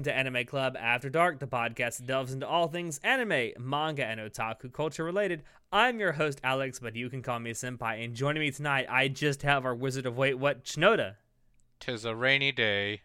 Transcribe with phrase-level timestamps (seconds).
[0.00, 4.02] welcome to Anime Club After Dark, the podcast that delves into all things anime, manga,
[4.02, 5.42] and otaku culture related.
[5.70, 8.02] I'm your host, Alex, but you can call me Senpai.
[8.02, 11.16] And joining me tonight, I just have our Wizard of Wait What, Shinoda.
[11.80, 13.02] Tis a rainy day.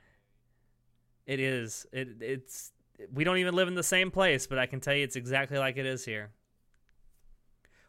[1.25, 1.85] It is.
[1.91, 2.71] It, it's.
[3.13, 5.57] We don't even live in the same place, but I can tell you it's exactly
[5.57, 6.31] like it is here.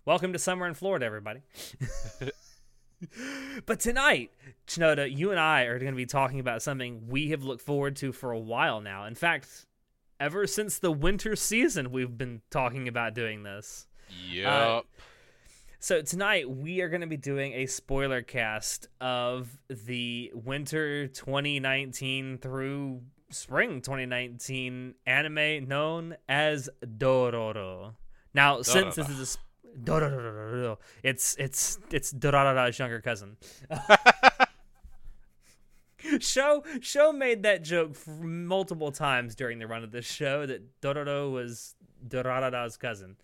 [0.04, 1.42] Welcome to summer in Florida, everybody.
[3.66, 4.30] but tonight,
[4.66, 7.96] Shinoda, you and I are going to be talking about something we have looked forward
[7.96, 9.04] to for a while now.
[9.06, 9.66] In fact,
[10.18, 13.86] ever since the winter season, we've been talking about doing this.
[14.30, 14.46] Yep.
[14.46, 14.80] Uh,
[15.78, 22.38] so tonight we are going to be doing a spoiler cast of the winter 2019
[22.38, 27.94] through spring 2019 anime known as Dororo.
[28.34, 33.36] Now, since this is a Dororo, it's it's it's Dorara's younger cousin.
[36.20, 41.30] show show made that joke multiple times during the run of this show that Dororo
[41.32, 41.74] was
[42.06, 43.16] Dorara's cousin.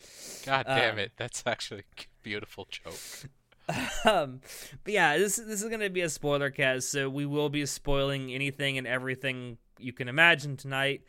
[0.45, 1.13] God damn um, it.
[1.17, 3.31] That's actually a beautiful joke.
[4.05, 4.41] um,
[4.85, 8.33] but yeah, this this is gonna be a spoiler cast, so we will be spoiling
[8.33, 11.03] anything and everything you can imagine tonight.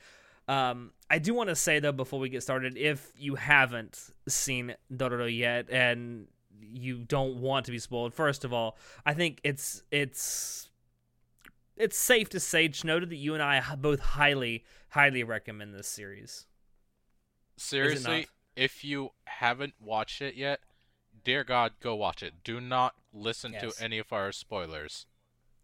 [0.47, 4.75] Um, I do want to say though before we get started, if you haven't seen
[4.91, 6.27] Dororo yet and
[6.59, 10.69] you don't want to be spoiled, first of all, I think it's it's
[11.77, 16.45] it's safe to say, Shinoda, that you and I both highly highly recommend this series.
[17.57, 20.59] Seriously, if you haven't watched it yet,
[21.23, 22.43] dear God, go watch it.
[22.43, 23.75] Do not listen Yes.
[23.77, 25.05] to any of our spoilers.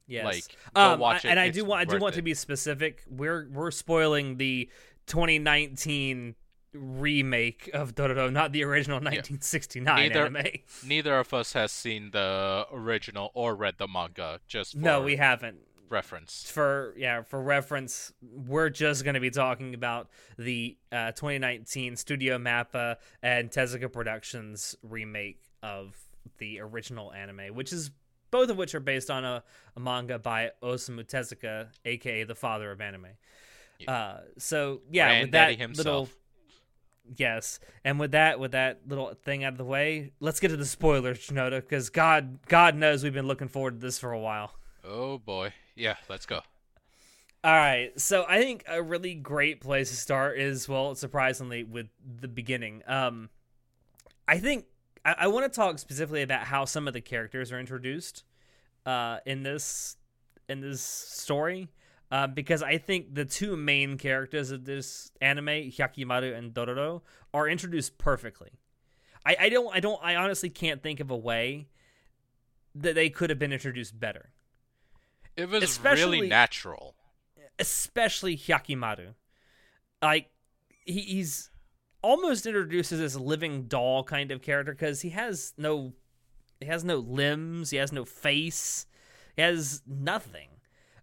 [0.08, 0.26] Yes.
[0.26, 1.32] Like, go um, watch I- it.
[1.32, 3.04] And I It's do want I do want to be specific.
[3.08, 4.70] We're we're spoiling the
[5.08, 6.36] 2019
[6.74, 10.46] remake of Dororo, not the original 1969 Neither- anime.
[10.86, 15.16] Neither of us has seen the original or read the manga, just for No, we
[15.16, 15.58] haven't.
[15.92, 16.50] Reference.
[16.50, 22.38] For yeah, for reference, we're just going to be talking about the uh, 2019 Studio
[22.38, 25.98] Mappa and Tezuka Productions remake of
[26.38, 27.92] the original anime, which is
[28.32, 29.44] both of which are based on a,
[29.76, 33.08] a manga by Osamu Tezuka, aka the father of anime.
[33.88, 36.10] Uh, so yeah, with that Granddaddy little
[37.18, 40.58] yes, and with that with that little thing out of the way, let's get to
[40.58, 44.20] the spoilers, Shinoda, because God God knows we've been looking forward to this for a
[44.20, 44.54] while.
[44.84, 45.54] Oh boy.
[45.80, 46.42] Yeah, let's go.
[47.42, 51.88] All right, so I think a really great place to start is well, surprisingly, with
[52.20, 52.84] the beginning.
[52.86, 53.30] Um,
[54.28, 54.66] I think
[55.06, 58.26] I, I want to talk specifically about how some of the characters are introduced,
[58.86, 59.96] uh, in this
[60.50, 61.70] in this story,
[62.12, 67.04] uh, because I think the two main characters of this anime, Hyakimaru and Dororo,
[67.34, 68.52] are introduced perfectly.
[69.26, 71.70] I, I don't I don't I honestly can't think of a way
[72.76, 74.32] that they could have been introduced better.
[75.40, 76.96] It was Especially- really natural.
[77.58, 79.14] especially Hyakimaru.
[80.02, 80.30] Like
[80.86, 81.50] he, he's
[82.02, 85.94] almost introduced as this living doll kind of character because he has no
[86.60, 88.86] he has no limbs, he has no face,
[89.36, 90.50] he has nothing,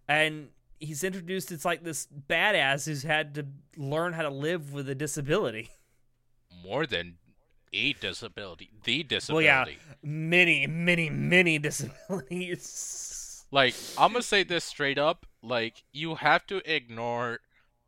[0.07, 0.49] and
[0.79, 4.95] he's introduced it's like this badass who's had to learn how to live with a
[4.95, 5.69] disability.
[6.63, 7.17] More than
[7.73, 8.69] a disability.
[8.83, 13.16] The disability Well, yeah, many, many, many disabilities.
[13.51, 15.25] Like, I'm gonna say this straight up.
[15.41, 17.39] Like, you have to ignore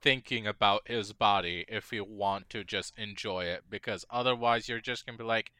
[0.01, 5.05] thinking about his body if you want to just enjoy it, because otherwise you're just
[5.05, 5.51] gonna be like,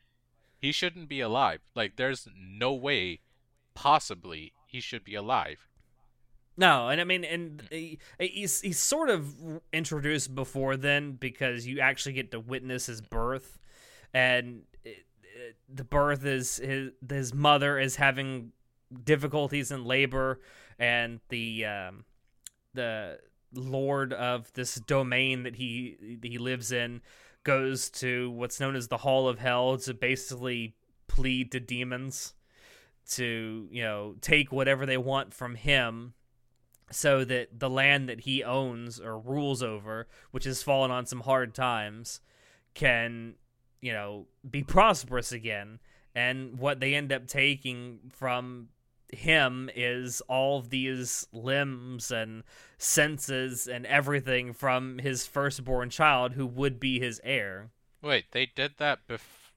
[0.58, 1.60] he shouldn't be alive.
[1.76, 3.20] Like, there's no way,
[3.74, 5.68] possibly, he should be alive.
[6.56, 9.34] No, and I mean, and he, he's he's sort of
[9.72, 13.58] introduced before then because you actually get to witness his birth,
[14.14, 18.52] and it, it, the birth is his his mother is having
[19.04, 20.40] difficulties in labor,
[20.78, 22.06] and the um,
[22.74, 23.20] the
[23.52, 27.02] lord of this domain that he he lives in
[27.44, 30.76] goes to what's known as the Hall of Hell to basically
[31.08, 32.36] plead to demons
[33.10, 36.14] to you know take whatever they want from him
[36.92, 41.22] so that the land that he owns or rules over, which has fallen on some
[41.22, 42.20] hard times,
[42.74, 43.36] can,
[43.82, 45.80] you know, be prosperous again.
[46.16, 48.70] And what they end up taking from
[49.12, 52.44] him is all of these limbs and
[52.78, 57.70] senses and everything from his firstborn child who would be his heir.
[58.02, 59.52] Wait, they did that bef-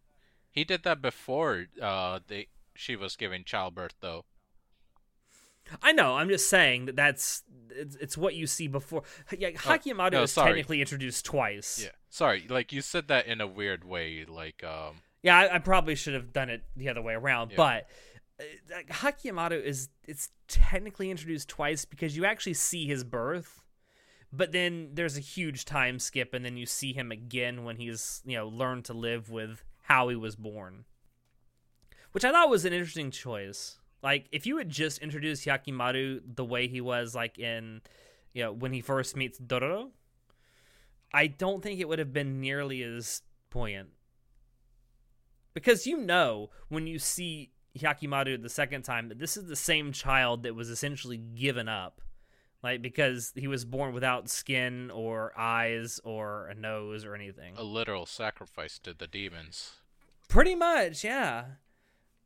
[0.51, 4.25] He did that before uh they she was giving childbirth though.
[5.83, 6.17] I know.
[6.17, 9.03] I'm just saying that that's it's, it's what you see before.
[9.37, 11.81] Yeah, Hyakimaru no, is technically introduced twice.
[11.85, 11.91] Yeah.
[12.11, 15.95] Sorry, like you said that in a weird way, like um Yeah, I, I probably
[15.95, 17.57] should have done it the other way around, Yeah.
[17.57, 17.89] but
[18.41, 23.63] Uh, like, Hyakimaru is it's technically introduced twice because you actually see his birth,
[24.33, 28.23] but then there's a huge time skip, and then you see him again when he's
[28.25, 30.85] you know learned to live with how he was born,
[32.13, 33.79] which I thought was an interesting choice.
[34.03, 37.83] Like if you had just introduced Hyakimaru the way he was like in
[38.33, 39.91] you know when he first meets Dororo,
[41.13, 43.91] I don't think it would have been nearly as poignant.
[45.55, 49.93] Because you know when you see Hyakimaru the second time that this is the same
[49.93, 52.01] child that was essentially given up.
[52.63, 57.55] Like because he was born without skin or eyes or a nose or anything.
[57.57, 59.73] A literal sacrifice to the demons.
[60.29, 61.45] Pretty much, yeah.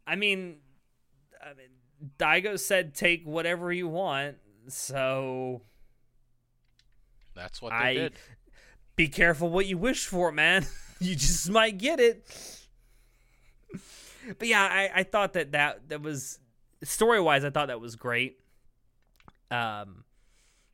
[0.06, 0.56] I mean,
[1.43, 1.69] I mean,
[2.19, 4.37] Daigo said take whatever you want,
[4.69, 5.62] so
[7.34, 8.12] That's what they I did.
[8.94, 10.66] be careful what you wish for, man.
[11.00, 12.26] you just might get it.
[14.38, 16.38] But yeah, I, I thought that, that that was
[16.82, 17.44] story wise.
[17.44, 18.38] I thought that was great.
[19.50, 20.05] Um,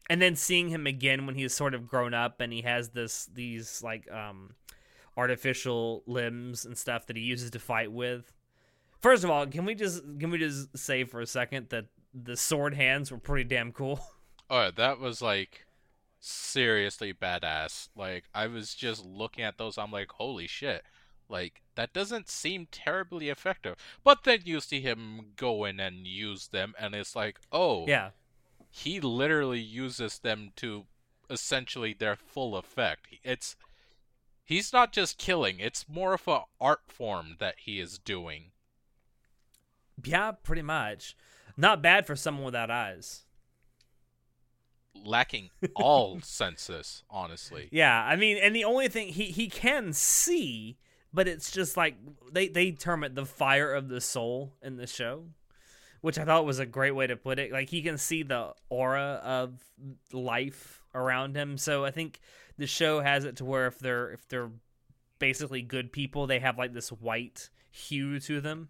[0.09, 3.27] and then seeing him again when he's sort of grown up and he has this
[3.33, 4.55] these like um
[5.17, 8.33] artificial limbs and stuff that he uses to fight with.
[9.01, 12.37] First of all, can we just can we just say for a second that the
[12.37, 14.01] sword hands were pretty damn cool?
[14.51, 15.65] Oh, that was like
[16.21, 17.89] seriously badass.
[17.97, 20.83] Like I was just looking at those, I'm like, holy shit.
[21.33, 23.77] Like that doesn't seem terribly effective.
[24.05, 28.11] But then you see him go in and use them and it's like, oh yeah.
[28.71, 30.85] he literally uses them to
[31.31, 33.09] essentially their full effect.
[33.25, 33.57] It's
[34.45, 38.53] he's not just killing, it's more of a art form that he is doing.
[40.05, 41.17] Yeah, pretty much.
[41.57, 43.25] Not bad for someone without eyes.
[45.05, 47.69] Lacking all senses, honestly.
[47.71, 50.77] Yeah, I mean, and the only thing he he can see,
[51.13, 51.97] but it's just like
[52.33, 55.25] they they term it the fire of the soul in the show,
[56.01, 57.53] which I thought was a great way to put it.
[57.53, 59.61] Like he can see the aura of
[60.13, 61.59] life around him.
[61.59, 62.21] So I think
[62.59, 64.51] the show has it to where if they're if they're
[65.19, 68.69] basically good people, they have like this white hue to them.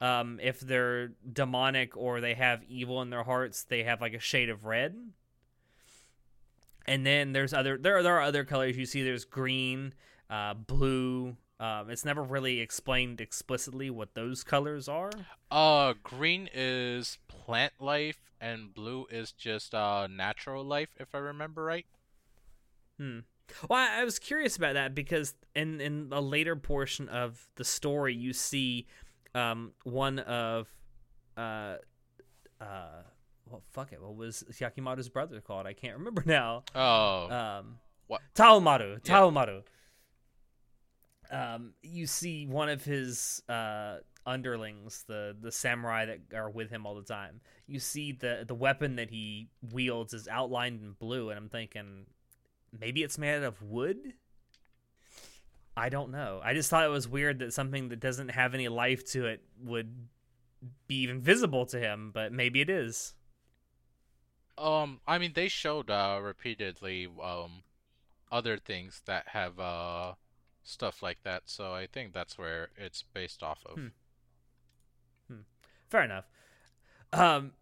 [0.00, 4.18] Um, if they're demonic or they have evil in their hearts, they have like a
[4.18, 4.96] shade of red
[6.86, 9.94] and then there's other there are, there are other colors you see there's green
[10.28, 15.10] uh, blue um, it's never really explained explicitly what those colors are
[15.50, 21.62] Uh, green is plant life, and blue is just uh natural life, if I remember
[21.62, 21.86] right.
[22.98, 23.20] hmm
[23.68, 27.64] well I, I was curious about that because in in a later portion of the
[27.64, 28.86] story you see
[29.34, 30.68] um, one of
[31.36, 31.76] uh
[32.60, 33.02] uh
[33.46, 38.20] well fuck it what was Hyakimaru's brother called I can't remember now Oh, um, What?
[38.34, 39.00] Tahomaru.
[39.04, 39.20] Yeah.
[41.30, 46.86] Um, you see one of his uh, underlings, the the samurai that are with him
[46.86, 47.40] all the time.
[47.66, 52.06] You see the the weapon that he wields is outlined in blue, and I'm thinking
[52.78, 54.14] maybe it's made out of wood.
[55.76, 56.40] I don't know.
[56.42, 59.42] I just thought it was weird that something that doesn't have any life to it
[59.62, 60.08] would
[60.86, 63.14] be even visible to him, but maybe it is.
[64.58, 67.62] um, I mean they showed uh repeatedly um
[68.30, 70.14] other things that have uh
[70.70, 73.74] stuff like that, so I think that's where it's based off of.
[73.74, 73.88] Hmm.
[75.90, 76.24] Fair enough.
[77.12, 77.52] Um,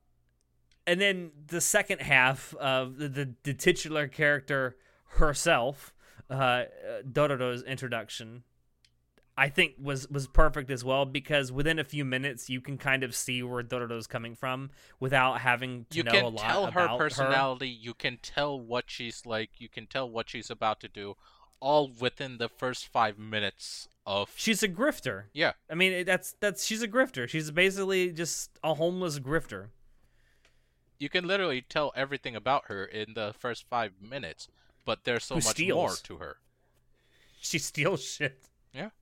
[0.86, 4.76] and then the second half of the, the, the titular character
[5.12, 5.94] herself,
[6.30, 6.64] uh,
[7.10, 8.44] Dororo's introduction,
[9.36, 13.04] I think was was perfect as well because within a few minutes you can kind
[13.04, 16.80] of see where Dororo's coming from without having to you know a lot tell her
[16.80, 20.88] about personality you can tell what she's like you can tell what she's about to
[20.88, 21.14] do
[21.60, 25.24] all within the first five minutes of She's a grifter.
[25.32, 27.28] yeah I mean, that's that's she's a grifter.
[27.28, 29.66] She's basically just a homeless grifter.
[30.98, 34.48] you can literally tell everything about her in the first five minutes
[34.84, 35.76] but there's so Who much steals.
[35.76, 36.36] more to her
[37.40, 38.38] She steals shit.
[38.74, 38.90] Yeah.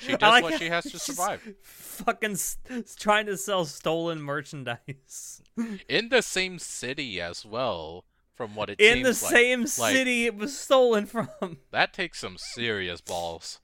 [0.00, 2.56] She does like what she has to she's survive Fucking s-
[2.98, 5.42] trying to sell stolen merchandise
[5.88, 8.04] in the same city as well
[8.38, 9.16] from what it in the like.
[9.16, 11.28] same Like, city it was stolen from.
[11.72, 13.60] that takes some serious balls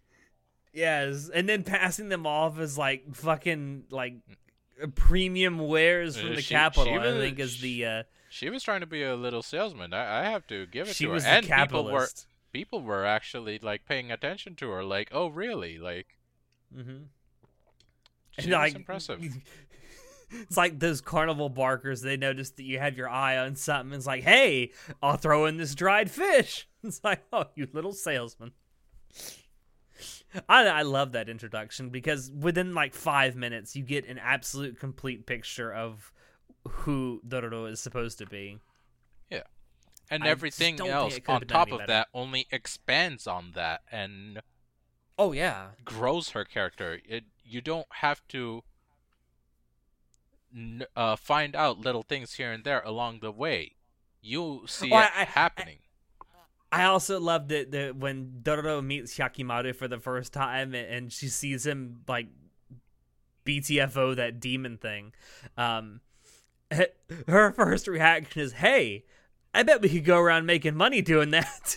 [0.75, 4.15] Yes, and then passing them off as like fucking like
[4.97, 6.85] premium wares from Uh, the she- capital.
[6.87, 9.95] she I was- think is the uh, she was trying to be a little salesman
[9.95, 12.27] i, I have to give it to her and people were capitalist.
[12.53, 16.19] people were actually like paying attention to her like oh really like
[16.77, 17.05] Mm-hmm.
[18.41, 19.23] she was impressive
[20.43, 22.01] It's like those carnival barkers.
[22.03, 23.95] They notice that you have your eye on something.
[23.97, 24.73] It's like, hey,
[25.03, 26.69] I'll throw in this dried fish.
[26.87, 28.53] It's like, oh, you little salesman.
[30.51, 35.25] I I love that introduction because within like five minutes, you get an absolute complete
[35.25, 36.13] picture of
[36.69, 38.59] who Dororo is supposed to be.
[39.31, 39.45] Yeah.
[40.11, 41.87] And I everything else on top of better.
[41.87, 44.43] that only expands on that and
[45.19, 47.01] Oh yeah, grows her character.
[47.05, 48.65] It you don't have to
[50.97, 53.73] uh, find out little things here and there along the way.
[54.21, 55.79] You see Well, it I- happening.
[56.73, 61.13] I also loved it that when Dororo meets Hyakimaru for the first time and, and
[61.13, 62.27] she sees him like
[63.47, 65.13] BTFO that demon thing.
[65.57, 66.01] Um,
[67.29, 69.05] her first reaction is, "Hey,
[69.53, 71.77] I bet we could go around making money doing that."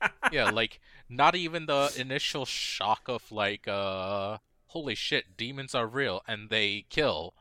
[0.32, 4.38] yeah, like not even the initial shock of like, uh,
[4.68, 7.34] holy shit, demons are real and they kill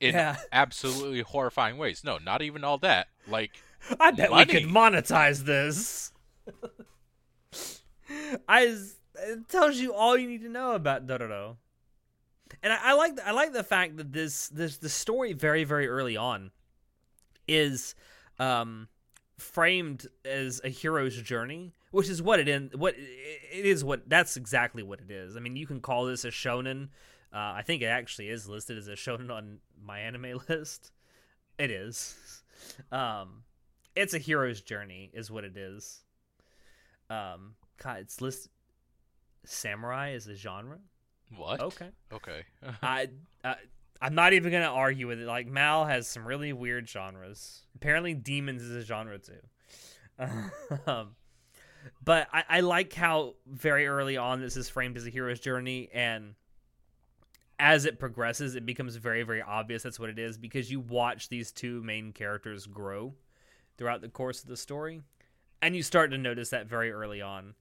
[0.00, 0.36] in Yeah.
[0.52, 2.02] absolutely horrifying ways.
[2.04, 3.08] No, not even all that.
[3.26, 3.52] Like,
[4.00, 6.12] I bet we could monetize this.
[8.48, 8.76] I
[9.16, 11.56] it tells you all you need to know about Dororo.
[12.62, 15.88] And I, I like I like the fact that this this the story very very
[15.88, 16.50] early on
[17.48, 17.94] is
[18.38, 18.88] um
[19.38, 24.36] framed as a hero's journey, which is what it in what it is what that's
[24.36, 25.36] exactly what it is.
[25.36, 26.88] I mean, you can call this a shonen.
[27.32, 30.90] Uh, I think it actually is listed as a shonen on my anime list.
[31.56, 32.42] It is.
[32.90, 33.44] Um,
[33.94, 36.00] it's a hero's journey, is what it is.
[37.08, 38.50] Um, God, it's listed.
[39.44, 40.78] Samurai is a genre.
[41.36, 41.60] what?
[41.60, 41.90] Okay.
[42.12, 42.42] Okay.
[42.82, 43.08] I,
[43.44, 43.54] I
[44.02, 45.26] I'm not even gonna argue with it.
[45.26, 47.62] Like Mal has some really weird genres.
[47.76, 49.40] Apparently, demons is a genre too.
[50.86, 51.14] um,
[52.04, 55.88] but I, I like how very early on this is framed as a hero's journey,
[55.92, 56.34] and
[57.58, 61.28] as it progresses, it becomes very very obvious that's what it is because you watch
[61.28, 63.14] these two main characters grow
[63.76, 65.02] throughout the course of the story,
[65.62, 67.54] and you start to notice that very early on.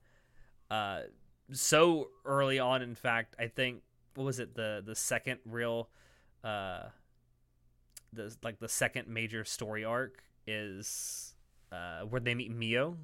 [0.70, 1.02] Uh,
[1.52, 3.82] so early on, in fact, I think
[4.16, 5.90] what was it the the second real
[6.44, 6.84] uh
[8.12, 11.34] the like the second major story arc is
[11.72, 12.98] uh where they meet Mio.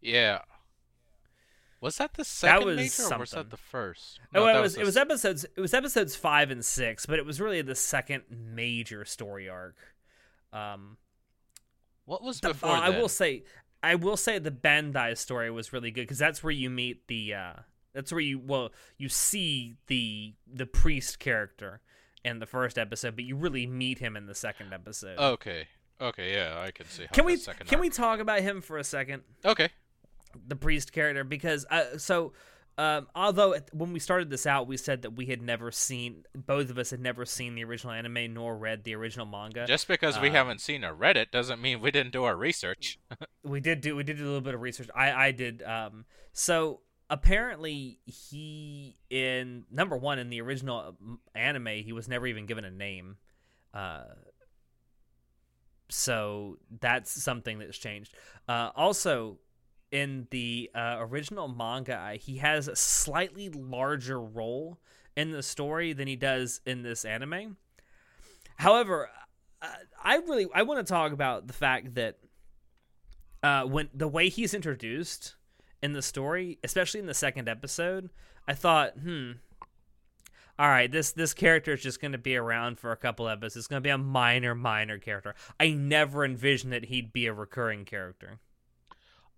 [0.00, 0.40] Yeah.
[1.80, 4.18] Was that the second was major or was that the first?
[4.34, 7.06] Oh, No, it that was the it was episodes it was episodes 5 and 6,
[7.06, 9.76] but it was really the second major story arc.
[10.52, 10.96] Um
[12.06, 13.44] What was the- before uh, I will say
[13.82, 17.34] I will say the Bandai story was really good cuz that's where you meet the
[17.34, 17.52] uh
[17.92, 21.82] that's where you well you see the the priest character
[22.24, 25.18] in the first episode, but you really meet him in the second episode.
[25.18, 25.68] Okay.
[26.00, 28.84] Okay, yeah, I can see how can we can we talk about him for a
[28.84, 29.22] second?
[29.44, 29.68] Okay.
[30.46, 32.32] The priest character because uh, so
[32.78, 36.68] um, although when we started this out we said that we had never seen both
[36.68, 39.66] of us had never seen the original anime nor read the original manga.
[39.66, 42.36] Just because we uh, haven't seen or read it doesn't mean we didn't do our
[42.36, 42.98] research.
[43.42, 44.90] we did do we did do a little bit of research.
[44.94, 51.68] I i did um so apparently he in number one in the original um, anime
[51.68, 53.16] he was never even given a name.
[53.72, 54.04] Uh
[55.88, 58.14] so that's something that's changed.
[58.46, 59.38] Uh also
[59.92, 64.78] in the uh, original manga he has a slightly larger role
[65.16, 67.56] in the story than he does in this anime
[68.56, 69.08] however
[70.02, 72.18] i really i want to talk about the fact that
[73.42, 75.36] uh, when the way he's introduced
[75.82, 78.10] in the story, especially in the second episode,
[78.48, 79.32] I thought, hmm,
[80.58, 83.56] all right, this this character is just going to be around for a couple episodes.
[83.56, 85.34] It's going to be a minor, minor character.
[85.60, 88.40] I never envisioned that he'd be a recurring character.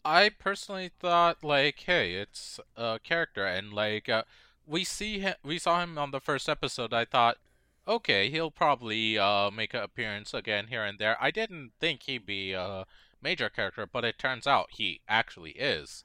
[0.04, 4.22] I personally thought like, hey, it's a character, and like uh,
[4.66, 6.92] we see him, we saw him on the first episode.
[6.92, 7.38] I thought,
[7.86, 11.16] okay, he'll probably uh, make an appearance again here and there.
[11.20, 12.86] I didn't think he'd be a
[13.22, 16.04] major character, but it turns out he actually is.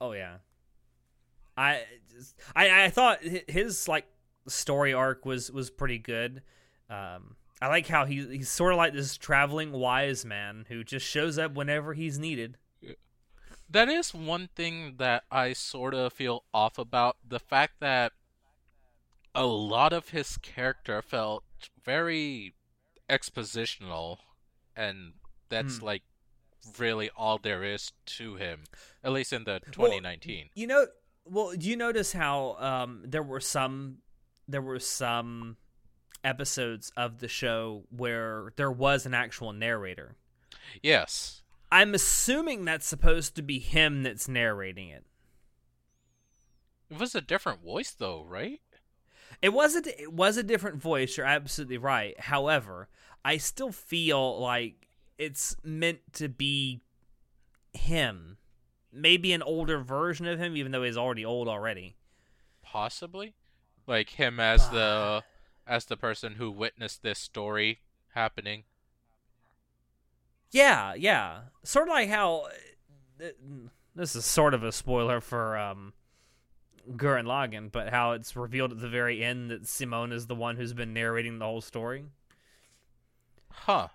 [0.00, 0.38] Oh yeah,
[1.56, 4.06] I just, I I thought his like
[4.46, 6.42] story arc was was pretty good.
[6.88, 11.04] Um, I like how he he's sort of like this traveling wise man who just
[11.06, 12.56] shows up whenever he's needed.
[13.70, 18.12] That is one thing that I sort of feel off about the fact that
[19.34, 21.44] a lot of his character felt
[21.84, 22.54] very
[23.10, 24.18] expositional,
[24.74, 25.12] and
[25.48, 25.84] that's Hmm.
[25.84, 26.02] like
[26.78, 28.64] really all there is to him,
[29.04, 30.50] at least in the 2019.
[30.54, 30.86] You know,
[31.24, 33.98] well, do you notice how um, there were some
[34.50, 35.58] there were some
[36.24, 40.16] episodes of the show where there was an actual narrator.
[40.82, 45.04] Yes, I'm assuming that's supposed to be him that's narrating it.
[46.90, 48.60] it was a different voice though, right?
[49.42, 51.16] It was a it was a different voice.
[51.16, 52.18] You're absolutely right.
[52.18, 52.88] However,
[53.24, 56.80] I still feel like it's meant to be
[57.72, 58.38] him.
[58.92, 61.96] Maybe an older version of him, even though he's already old already.
[62.62, 63.34] Possibly,
[63.86, 65.22] like him as the
[65.66, 67.80] as the person who witnessed this story
[68.14, 68.64] happening.
[70.50, 71.40] Yeah, yeah.
[71.62, 72.48] Sort of like how
[73.22, 73.28] uh,
[73.94, 75.92] this is sort of a spoiler for um
[76.92, 80.56] Gurren Lagann, but how it's revealed at the very end that Simone is the one
[80.56, 82.04] who's been narrating the whole story.
[83.50, 83.88] Huh.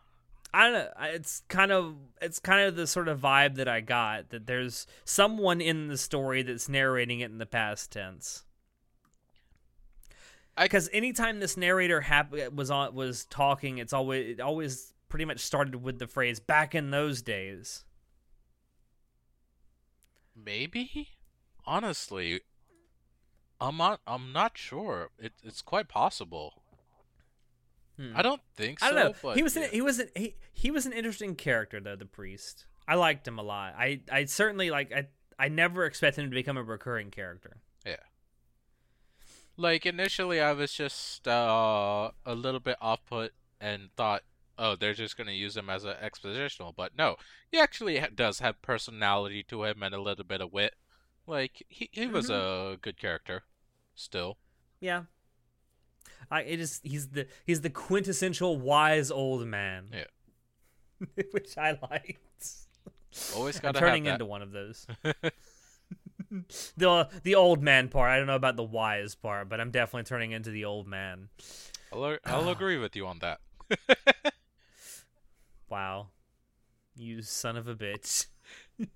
[0.54, 0.90] I don't know.
[1.02, 4.86] It's kind of it's kind of the sort of vibe that I got that there's
[5.04, 8.44] someone in the story that's narrating it in the past tense.
[10.56, 15.42] Because anytime this narrator hap- was on was talking, it's always it always pretty much
[15.42, 17.86] started with the phrase "back in those days."
[20.36, 21.10] Maybe?
[21.68, 22.42] Honestly,
[23.62, 24.02] I'm not.
[24.08, 25.12] I'm not sure.
[25.20, 26.64] It, it's quite possible.
[27.96, 28.14] Hmm.
[28.16, 28.88] I don't think so.
[28.88, 29.34] I don't know.
[29.34, 29.66] He was yeah.
[29.66, 31.96] an, he was an, he, he was an interesting character though.
[31.96, 33.76] The priest, I liked him a lot.
[33.78, 37.58] I I certainly like I I never expected him to become a recurring character.
[37.86, 37.98] Yeah.
[39.58, 44.24] Like initially I was just uh, a little bit off put and thought,
[44.58, 46.74] oh, they're just gonna use him as an expositional.
[46.76, 47.16] But no,
[47.52, 50.76] he actually ha- does have personality to him and a little bit of wit.
[51.28, 52.74] Like he he was Mm-hmm.
[52.74, 53.44] a good character,
[53.96, 54.38] still.
[54.80, 55.04] Yeah.
[56.32, 59.90] I it is he's the he's the quintessential wise old man.
[59.94, 61.14] Yeah.
[61.32, 62.20] Which I liked.
[63.36, 64.88] Always gotta turning into one of those.
[66.78, 68.10] the the old man part.
[68.12, 71.30] I don't know about the wise part, but I'm definitely turning into the old man.
[71.92, 73.40] I'll, I'll agree with you on that.
[75.74, 76.10] Wow.
[76.96, 78.28] You son of a bitch.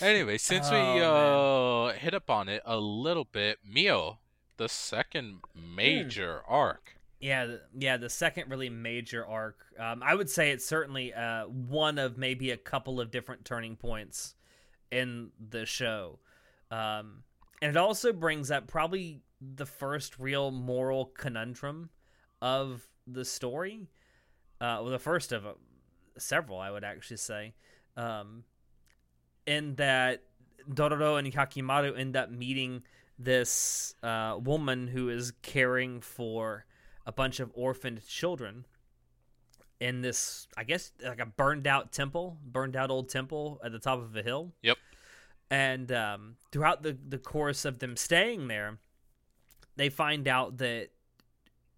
[0.00, 4.18] Anyway, since we Oh, uh hit upon it a little bit, Mio,
[4.56, 6.96] the second major arc.
[7.20, 9.66] Yeah, yeah, the second really major arc.
[9.78, 13.76] Um, I would say it's certainly uh, one of maybe a couple of different turning
[13.76, 14.34] points
[14.90, 16.20] in the show.
[16.70, 17.24] Um,
[17.60, 21.90] and it also brings up probably the first real moral conundrum
[22.40, 23.88] of the story.
[24.58, 25.44] Uh, well, the first of
[26.18, 27.54] several, I would actually say.
[27.96, 28.44] Um,
[29.46, 30.22] in that
[30.68, 32.82] Dororo and Hyakimaru end up meeting
[33.18, 36.66] this uh, woman who is caring for
[37.06, 38.66] a bunch of orphaned children
[39.80, 43.78] in this, I guess, like a burned out temple, burned out old temple at the
[43.78, 44.52] top of a hill.
[44.62, 44.76] Yep.
[45.50, 48.78] And um, throughout the, the course of them staying there,
[49.76, 50.88] they find out that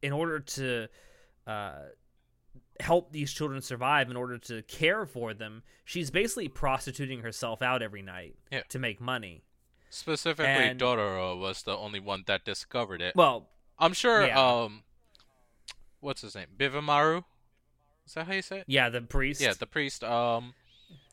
[0.01, 0.89] in order to
[1.47, 1.73] uh,
[2.81, 7.83] help these children survive, in order to care for them, she's basically prostituting herself out
[7.83, 8.63] every night Yeah.
[8.69, 9.43] to make money.
[9.91, 13.17] Specifically, And- Dororo was the only one that discovered it.
[13.17, 14.27] Well, I'm sure.
[14.27, 14.39] yeah.
[14.41, 14.85] Um,
[16.01, 16.49] what's his name?
[16.57, 17.25] Biwamaru.
[18.07, 18.65] Is that how you say it?
[18.69, 19.41] yeah, the priest.
[19.41, 20.03] Yeah, the priest.
[20.03, 20.55] Um,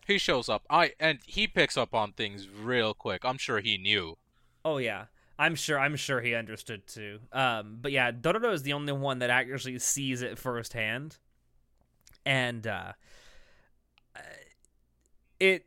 [0.08, 0.66] he shows up.
[0.70, 3.26] I and he picks up on things real quick.
[3.26, 4.18] I'm sure he knew.
[4.64, 5.06] Oh yeah,
[5.38, 5.78] I'm sure.
[5.80, 7.20] I'm sure he understood too.
[7.34, 11.18] Um, but yeah, Dororo is the only one that actually sees it firsthand,
[12.26, 12.94] and uh,
[15.40, 15.66] it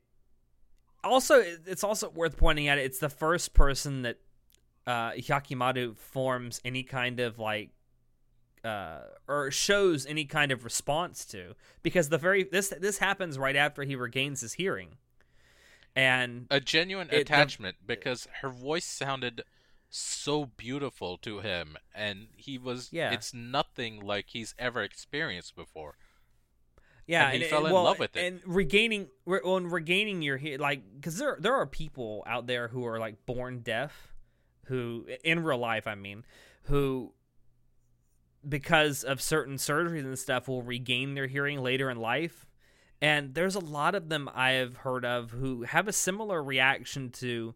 [1.04, 4.18] also it's also worth pointing out it's the first person that
[4.86, 7.70] uh, Hyakimaru forms any kind of like
[8.64, 13.56] uh, or shows any kind of response to because the very this this happens right
[13.56, 14.96] after he regains his hearing,
[15.94, 19.42] and A genuine It- the- attachment because her voice sounded
[19.90, 22.88] so beautiful to him, and he was.
[22.92, 23.12] Yeah.
[23.12, 25.96] It's nothing like he's ever experienced before.
[27.08, 28.22] Yeah, And he fell in well, love with it.
[28.22, 32.68] And regaining, well, and regaining your hearing, like, because there there are people out there
[32.68, 34.12] who are like born deaf,
[34.66, 36.24] who in real life, I mean,
[36.64, 37.14] who
[38.46, 42.46] because of certain surgeries and stuff will regain their hearing later in life.
[43.00, 47.10] And there's a lot of them I have heard of who have a similar reaction
[47.12, 47.54] to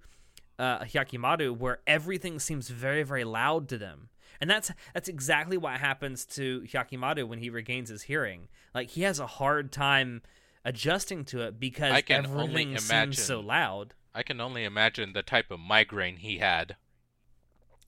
[0.58, 4.08] uh, Hyakimaru, where everything seems very, very loud to them.
[4.42, 8.48] And that's that's exactly what happens to Hyakimaru when he regains his hearing.
[8.74, 10.20] Like he has a hard time
[10.64, 13.12] adjusting to it because I can only everything imagine.
[13.12, 13.94] seems so loud.
[14.12, 16.74] I can only imagine the type of migraine he had.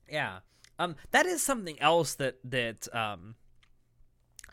[0.09, 0.39] Yeah.
[0.79, 3.35] Um that is something else that that um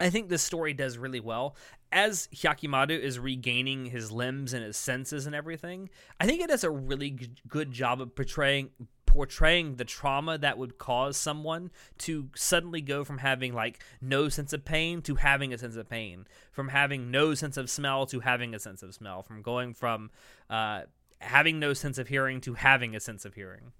[0.00, 1.54] I think this story does really well.
[1.92, 5.88] As Hyakimaru is regaining his limbs and his senses and everything,
[6.18, 8.70] I think it does a really g- good job of portraying
[9.12, 14.55] portraying the trauma that would cause someone to suddenly go from having like no sense
[14.55, 18.20] of pain to having a sense of pain, from having no sense of smell to
[18.20, 20.11] having a sense of smell, from going from
[20.48, 20.83] uh,
[21.20, 23.72] having no sense of hearing to having a sense of hearing.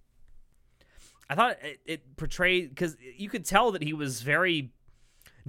[1.31, 4.71] I thought it, it portrayed because you could tell that he was very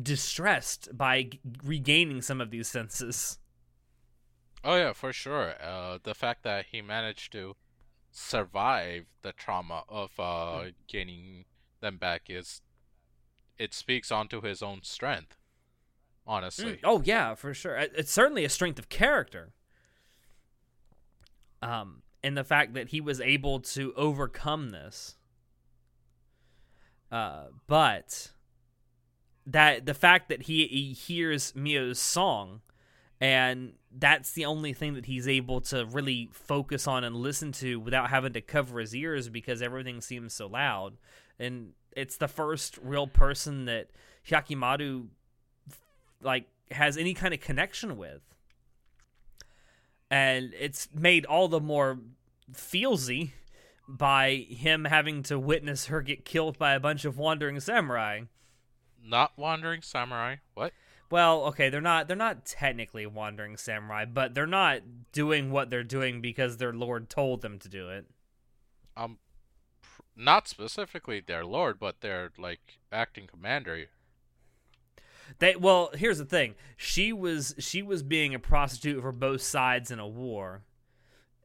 [0.01, 3.37] distressed by g- regaining some of these senses.
[4.63, 5.55] Oh yeah, for sure.
[5.61, 7.57] Uh, the fact that he managed to
[8.15, 11.45] survive the trauma of uh, gaining
[11.81, 12.61] them back is
[13.57, 15.37] it speaks onto his own strength.
[16.25, 16.73] honestly.
[16.73, 17.75] Mm, oh yeah, for sure.
[17.75, 19.53] It's certainly a strength of character.
[21.61, 25.15] Um, and the fact that he was able to overcome this.
[27.11, 28.31] Uh, but
[29.45, 32.61] that the fact that he, he hears Mio's song,
[33.23, 37.79] and that's the only thing that he's able to really focus on and listen to
[37.79, 40.97] without having to cover his ears because everything seems so loud.
[41.39, 43.91] And it's the first real person that
[44.27, 45.07] Hyakimaru
[46.21, 48.19] like has any kind of connection with.
[50.11, 51.99] And it's made all the more
[52.51, 53.31] feelsy
[53.87, 58.23] by him having to witness her get killed by a bunch of wandering samurai.
[59.01, 60.35] Not wandering samurai.
[60.55, 60.73] What?
[61.13, 65.83] Well, okay, they're not they're not technically wandering samurai, but they're not doing what they're
[65.83, 68.07] doing because their lord told them to do it.
[68.97, 69.19] Um,
[70.15, 73.89] not specifically their lord, but their like acting commander.
[75.37, 76.55] They well, here's the thing.
[76.77, 80.63] She was she was being a prostitute for both sides in a war.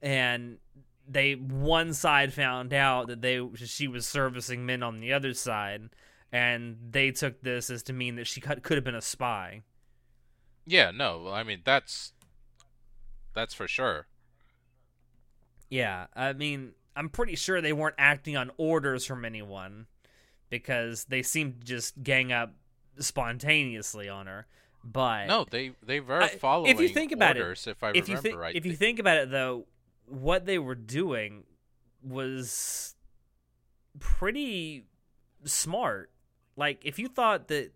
[0.00, 0.61] And
[1.07, 5.90] they one side found out that they she was servicing men on the other side
[6.32, 9.62] and they took this as to mean that she could, have been a spy.
[10.66, 12.12] Yeah, no, I mean that's
[13.34, 14.06] that's for sure.
[15.70, 19.86] Yeah, I mean, I'm pretty sure they weren't acting on orders from anyone
[20.50, 22.54] because they seemed to just gang up
[22.98, 24.46] spontaneously on her.
[24.84, 28.08] But No, they they were I- following if you think about it, if I if
[28.08, 28.56] you remember think right.
[28.56, 29.66] if you think about it though,
[30.06, 31.44] what they were doing
[32.02, 32.94] was
[33.98, 34.86] pretty
[35.44, 36.10] smart.
[36.59, 37.71] Like if you thought that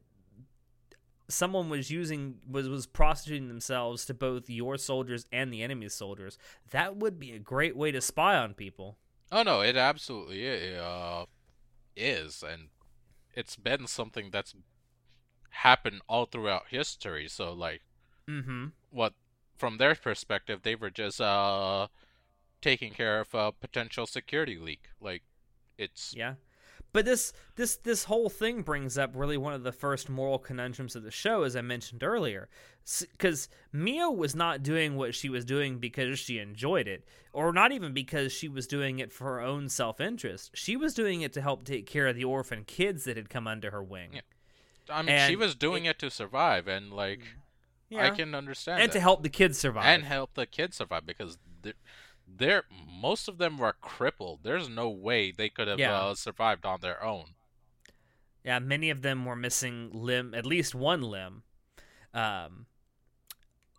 [1.29, 6.37] someone was using was was prostituting themselves to both your soldiers and the enemy's soldiers,
[6.71, 8.99] that would be a great way to spy on people.
[9.31, 11.25] Oh no, it absolutely i- uh,
[11.97, 12.68] is, and
[13.35, 14.55] it's been something that's
[15.51, 17.29] happened all throughout history.
[17.29, 17.83] So like,
[18.29, 18.66] Mm-hmm.
[18.90, 19.14] what
[19.57, 21.87] from their perspective, they were just uh
[22.61, 24.85] taking care of a potential security leak.
[25.01, 25.23] Like,
[25.79, 26.35] it's Yeah.
[26.92, 30.94] But this this this whole thing brings up really one of the first moral conundrums
[30.94, 32.50] of the show, as I mentioned earlier,
[33.12, 37.72] because Mio was not doing what she was doing because she enjoyed it, or not
[37.72, 40.50] even because she was doing it for her own self interest.
[40.52, 43.46] She was doing it to help take care of the orphan kids that had come
[43.46, 44.11] under her wing.
[44.14, 44.20] Yeah.
[44.90, 47.20] I mean, she was doing it, to survive, and like,
[47.90, 48.11] I Yeah.
[48.11, 48.94] can understand and that.
[48.94, 49.85] to help the kids survive.
[49.87, 51.38] and help the kids survive because
[52.35, 52.64] they're,
[53.01, 54.40] most of them were crippled.
[54.42, 55.99] There's no way they could have Yeah.
[55.99, 57.35] uh, survived on their own.
[58.45, 61.42] Yeah, many of them were missing limb, at least one limb.
[62.12, 62.66] Um,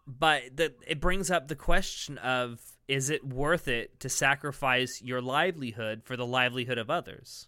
[0.08, 5.22] but the, it brings up the question of is it worth it to sacrifice your
[5.22, 7.48] livelihood for the livelihood of others?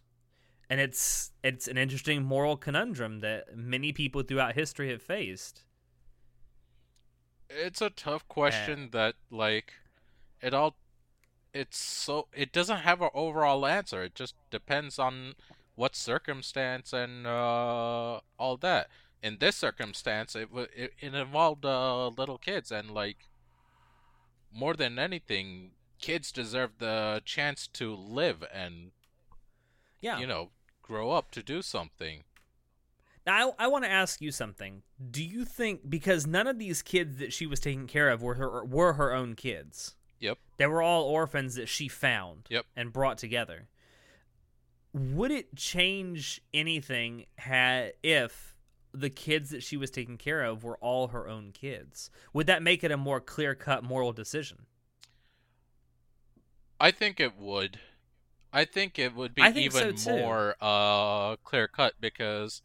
[0.69, 5.63] And it's it's an interesting moral conundrum that many people throughout history have faced.
[7.49, 9.73] It's a tough question that like
[10.41, 10.75] it all
[11.55, 14.03] it's so it doesn't have an overall answer.
[14.03, 15.33] It just depends on
[15.75, 18.89] what circumstance and uh, all that.
[19.23, 23.17] In this circumstance, it it, it involved uh, little kids and like
[24.51, 28.91] more than anything, kids deserve the chance to live and
[30.01, 30.19] Yeah.
[30.19, 32.23] you know grow up to do something.
[33.25, 34.83] Now, I, I want to ask you something.
[35.11, 38.35] Do you think because none of these kids that she was taking care of were
[38.35, 39.95] her were her own kids?
[40.19, 40.37] Yep.
[40.57, 42.65] They were all orphans that she found Yep.
[42.75, 43.67] and brought together.
[44.93, 48.55] Would it change anything had if
[48.93, 52.09] the kids that she was taking care of were all her own kids?
[52.31, 54.67] Would that make it a more clear-cut moral decision?
[56.79, 57.79] I think it would.
[58.53, 62.61] I think it would be think so, even more uh, clear cut because,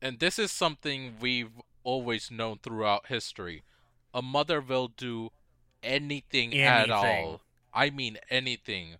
[0.00, 1.50] and this is something we've
[1.84, 3.64] always known throughout history.
[4.14, 5.30] A mother will do
[5.82, 7.40] anything, at all.
[7.72, 8.96] I mean anything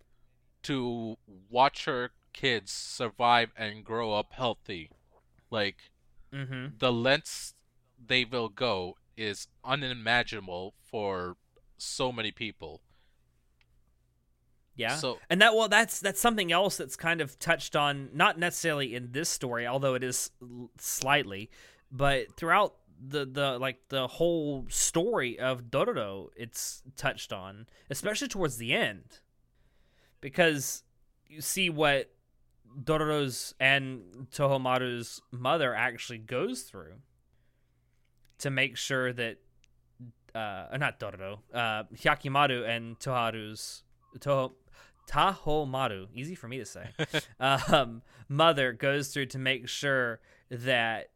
[0.65, 1.17] to
[1.51, 4.91] watch her kids survive and grow up healthy.
[5.51, 5.77] Like
[6.33, 6.77] Mm-hmm.
[6.79, 7.55] the lengths
[8.07, 11.37] they will go is unimaginable for
[11.79, 12.83] so many people.
[14.77, 14.97] Yeah.
[14.97, 18.95] So and that well that's that's something else that's kind of touched on not necessarily
[18.95, 20.31] in this story although it is
[20.79, 21.51] slightly
[21.91, 28.57] but throughout the the like the whole story of Dororo it's touched on especially towards
[28.57, 29.21] the end.
[30.21, 30.83] Because
[31.29, 32.11] you see what
[32.83, 36.95] Dororo's and Tohomaru's mother actually goes through
[38.39, 39.37] to make sure that
[40.35, 43.85] uh not Dororo uh Hyakimaru and Toharu's
[44.19, 44.53] Toho
[45.09, 46.89] Tahomaru, easy for me to say,
[47.41, 51.09] um, mother goes through to make sure that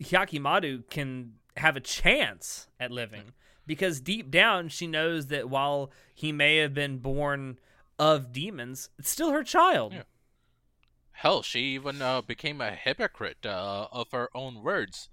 [0.00, 3.32] Hyakimaru can have a chance at living
[3.66, 7.58] because deep down she knows that while he may have been born
[7.98, 9.92] of demons, it's still her child.
[9.92, 10.02] Yeah.
[11.12, 15.10] Hell, she even uh, became a hypocrite uh, of her own words.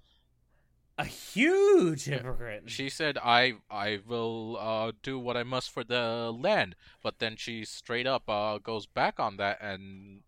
[0.96, 2.64] A huge hypocrite.
[2.70, 7.36] She said, "I I will uh, do what I must for the land," but then
[7.36, 10.22] she straight up uh, goes back on that and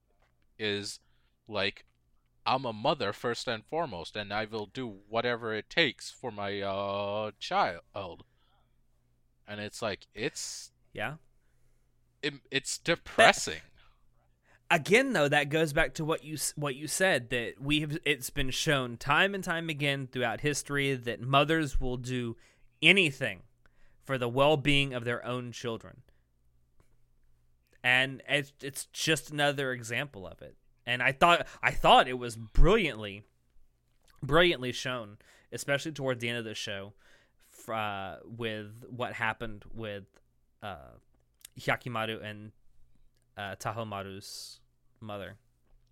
[0.58, 1.00] is
[1.48, 1.84] like,
[2.46, 6.60] "I'm a mother first and foremost, and I will do whatever it takes for my
[6.60, 8.24] uh, child."
[9.46, 11.14] And it's like it's yeah,
[12.22, 13.60] it, it's depressing.
[14.70, 18.30] again though that goes back to what you what you said that we have it's
[18.30, 22.36] been shown time and time again throughout history that mothers will do
[22.80, 23.42] anything
[24.04, 26.02] for the well-being of their own children
[27.82, 30.54] and it's it's just another example of it
[30.90, 33.22] and i thought i thought it was brilliantly
[34.22, 35.16] brilliantly shown
[35.52, 36.92] especially towards the end of the show
[37.68, 40.04] uh, with what happened with
[40.62, 40.94] uh,
[41.58, 42.52] Hyakimaru and
[43.36, 44.60] uh, Tahomaru's
[45.00, 45.36] mother.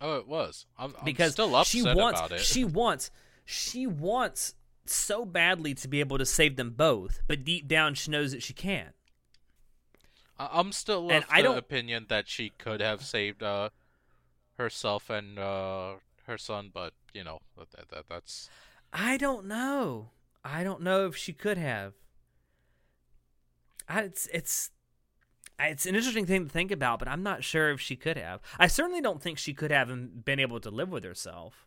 [0.01, 0.67] Oh, it was.
[0.79, 2.41] I'm, I'm because still upset she wants, about it.
[2.41, 3.11] She wants,
[3.45, 4.55] she wants
[4.87, 8.43] so badly to be able to save them both, but deep down she knows that
[8.43, 8.95] she can't.
[10.39, 11.59] I'm still and of I don't...
[11.59, 13.71] opinion that she could have saved uh,
[14.59, 15.94] herself and uh,
[16.27, 18.51] her son, but you know that, that that's.
[18.92, 20.11] I don't know.
[20.44, 21.94] I don't know if she could have.
[23.88, 24.71] I, it's it's
[25.59, 28.40] it's an interesting thing to think about, but I'm not sure if she could have.
[28.59, 31.66] I certainly don't think she could have been able to live with herself.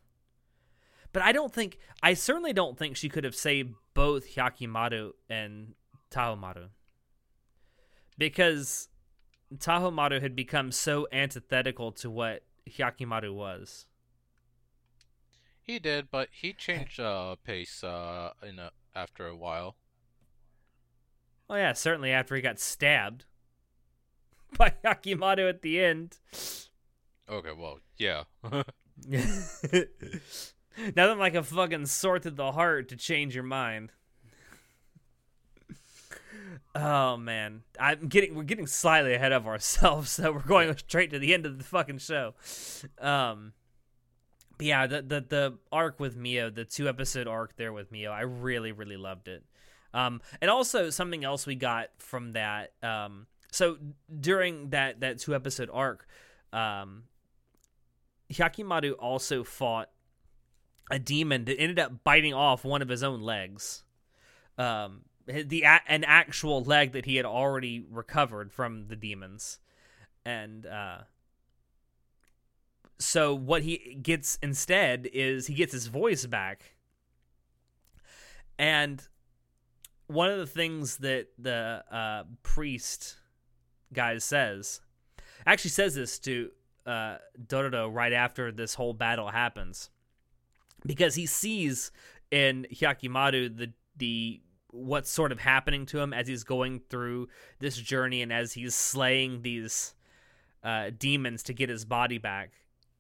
[1.14, 5.74] But I don't think I certainly don't think she could have saved both Hyakimaru and
[6.10, 6.70] Tahomaru.
[8.18, 8.88] Because
[9.58, 13.86] Tahomaru had become so antithetical to what Hyakimaru was.
[15.62, 19.76] He did, but he changed uh, pace uh, in a, after a while.
[21.50, 23.26] Oh yeah, certainly after he got stabbed
[24.58, 26.18] by Hyakimaru at the end.
[27.30, 28.24] Okay, well, yeah.
[30.96, 33.92] Nothing like a fucking sword to the heart to change your mind.
[36.76, 41.20] Oh man, I'm getting we're getting slightly ahead of ourselves, so we're going straight to
[41.20, 42.34] the end of the fucking show.
[43.00, 43.54] Um,
[44.58, 48.12] but yeah, the the the arc with Mio, the two episode arc there with Mio,
[48.12, 49.44] I really really loved it.
[49.94, 52.72] Um, and also something else we got from that.
[52.82, 53.78] Um, so
[54.20, 56.08] during that that two episode arc,
[56.54, 57.04] um,
[58.32, 59.90] Hyakimaru also fought
[60.90, 63.84] a demon that ended up biting off one of his own legs.
[64.58, 65.02] Um,
[65.46, 69.60] the an actual leg that he had already recovered from the demons,
[70.26, 71.00] and uh,
[73.00, 76.76] so what he gets instead is he gets his voice back,
[78.58, 79.08] and
[80.08, 83.18] one of the things that the uh, priest
[83.94, 84.82] guy says
[85.46, 86.52] actually says this to
[86.86, 87.18] uh,
[87.90, 89.90] right after this whole battle happens.
[90.86, 91.92] Because he sees
[92.32, 97.28] in Hyakimaru the the what's sort of happening to him as he's going through
[97.60, 99.94] this journey and as he's slaying these
[100.64, 102.52] uh, demons to get his body back.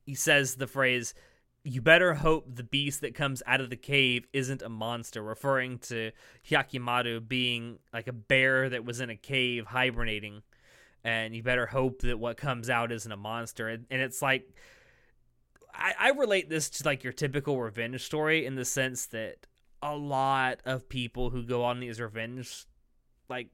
[0.05, 1.13] He says the phrase,
[1.63, 5.79] "You better hope the beast that comes out of the cave isn't a monster," referring
[5.79, 6.11] to
[6.49, 10.41] Hyakimaru being like a bear that was in a cave hibernating,
[11.03, 13.69] and you better hope that what comes out isn't a monster.
[13.69, 14.47] And, and it's like.
[15.73, 19.47] I, I relate this to like your typical revenge story in the sense that
[19.81, 22.65] a lot of people who go on these revenge
[23.29, 23.47] like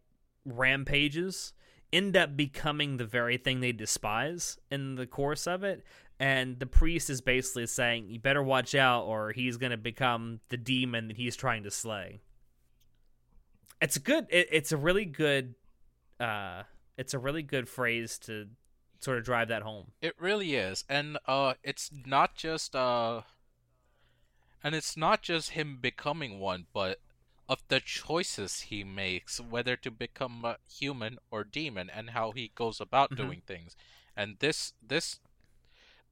[0.45, 1.53] rampages
[1.93, 5.83] end up becoming the very thing they despise in the course of it.
[6.19, 10.39] And the priest is basically saying you better watch out or he's going to become
[10.49, 12.21] the demon that he's trying to slay.
[13.81, 15.53] It's a good it, it's a really good
[16.19, 16.63] uh
[16.97, 18.47] it's a really good phrase to
[18.99, 19.91] sort of drive that home.
[20.01, 20.83] It really is.
[20.89, 23.21] And uh it's not just uh
[24.63, 26.99] and it's not just him becoming one, but
[27.49, 32.51] of the choices he makes, whether to become a human or demon, and how he
[32.55, 33.23] goes about mm-hmm.
[33.23, 33.75] doing things.
[34.15, 35.19] And this this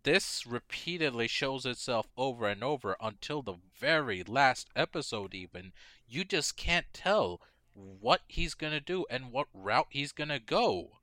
[0.03, 5.73] this repeatedly shows itself over and over until the very last episode even.
[6.07, 7.41] You just can't tell
[7.73, 10.99] what he's gonna do and what route he's gonna go.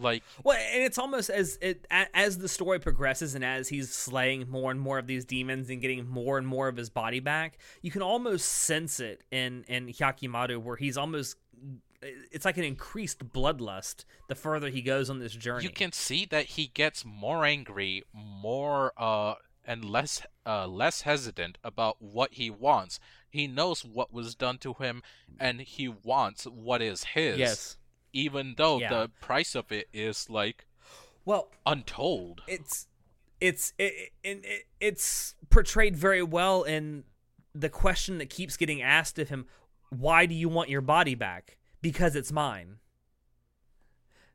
[0.00, 4.48] Like, well, and it's almost as it as the story progresses and as he's slaying
[4.48, 7.58] more and more of these demons and getting more and more of his body back,
[7.82, 11.36] you can almost sense it in in Hyakimaru where he's almost
[12.02, 15.64] it's like an increased bloodlust the further he goes on this journey.
[15.64, 19.34] You can see that he gets more angry, more uh
[19.64, 22.98] and less uh, less hesitant about what he wants.
[23.28, 25.02] He knows what was done to him,
[25.38, 27.38] and he wants what is his.
[27.38, 27.76] Yes.
[28.12, 28.88] Even though Yeah.
[28.90, 30.66] the price of it is like
[31.24, 32.42] Well, untold.
[32.46, 32.86] it's
[33.40, 37.04] it's it, it, it, it's portrayed very well in
[37.54, 39.46] the question that keeps getting asked of him
[39.90, 41.56] why do you want your body back?
[41.82, 42.76] Because it's mine.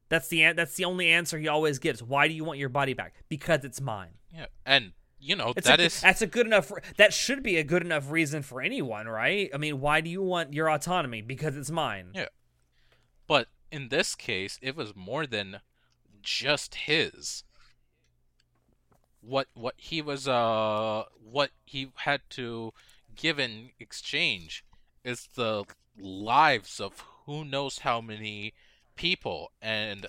[0.09, 2.03] That's the that's the only answer he always gives.
[2.03, 3.15] Why do you want your body back?
[3.29, 4.11] Because it's mine.
[4.33, 7.57] Yeah, and you know it's that a, is that's a good enough that should be
[7.57, 9.49] a good enough reason for anyone right?
[9.53, 11.21] I mean why do you want your autonomy?
[11.21, 12.09] Because it's mine.
[12.13, 12.27] Yeah.
[13.27, 15.59] But in this case, it was more than
[16.21, 17.43] just his.
[19.21, 22.71] What what he was uh what he had to
[23.15, 24.63] give in exchange
[25.03, 25.65] is the
[25.97, 28.53] lives of who knows how many
[28.95, 30.05] people and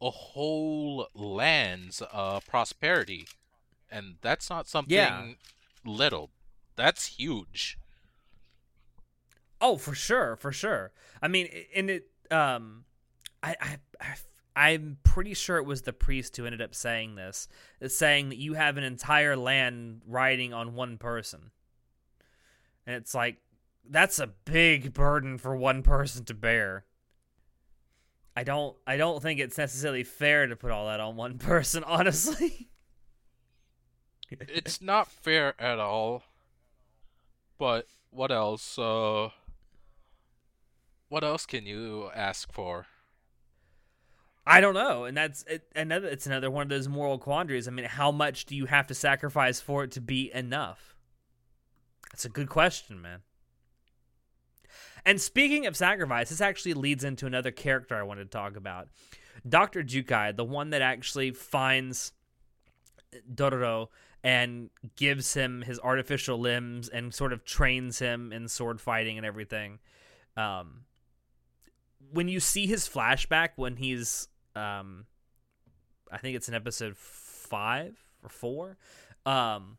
[0.00, 3.26] a whole land's uh prosperity.
[3.90, 5.32] And that's not something Yeah.
[5.84, 6.30] little.
[6.76, 7.78] That's huge.
[9.60, 10.92] Oh, for sure, for sure.
[11.20, 12.10] I mean, and it.
[12.30, 12.84] Um,
[13.42, 14.14] I, I, I,
[14.56, 17.48] I'm pretty sure it was the priest who ended up saying this,
[17.86, 21.50] saying that you have an entire land riding on one person,
[22.86, 23.36] and it's like
[23.88, 26.84] that's a big burden for one person to bear.
[28.36, 31.82] I don't, I don't think it's necessarily fair to put all that on one person,
[31.84, 32.68] honestly.
[34.30, 36.22] it's not fair at all.
[37.58, 38.78] But what else?
[38.78, 39.30] Uh,
[41.08, 42.86] what else can you ask for?
[44.46, 46.08] I don't know, and that's it, another.
[46.08, 47.68] It's another one of those moral quandaries.
[47.68, 50.96] I mean, how much do you have to sacrifice for it to be enough?
[52.10, 53.20] That's a good question, man.
[55.04, 58.88] And speaking of sacrifice, this actually leads into another character I wanted to talk about,
[59.46, 62.12] Doctor Jukai, the one that actually finds
[63.32, 63.88] Dororo
[64.24, 69.26] and gives him his artificial limbs and sort of trains him in sword fighting and
[69.26, 69.78] everything.
[70.36, 70.84] Um,
[72.12, 75.06] when you see his flashback when he's um
[76.10, 78.76] I think it's in episode 5 or 4
[79.26, 79.78] um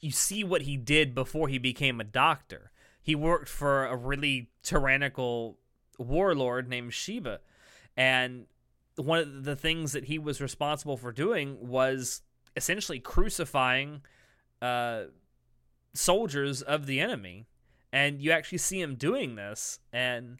[0.00, 2.70] you see what he did before he became a doctor.
[3.02, 5.58] He worked for a really tyrannical
[5.98, 7.40] warlord named Shiba
[7.96, 8.46] and
[8.96, 12.22] one of the things that he was responsible for doing was
[12.56, 14.02] essentially crucifying
[14.62, 15.04] uh
[15.92, 17.46] soldiers of the enemy
[17.92, 20.38] and you actually see him doing this and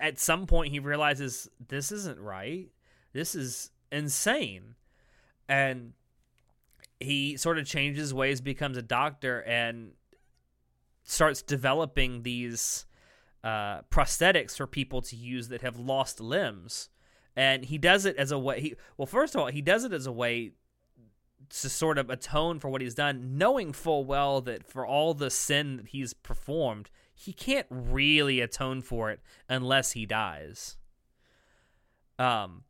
[0.00, 2.68] at some point he realizes this isn't right.
[3.12, 4.74] This is insane.
[5.48, 5.92] And
[7.00, 9.92] he sort of changes ways becomes a doctor and
[11.02, 12.86] starts developing these
[13.42, 16.88] uh, prosthetics for people to use that have lost limbs.
[17.36, 19.92] And he does it as a way he well first of all he does it
[19.92, 20.52] as a way
[21.50, 25.30] to sort of atone for what he's done, knowing full well that for all the
[25.30, 30.76] sin that he's performed, he can't really atone for it unless he dies.
[32.18, 32.64] Um,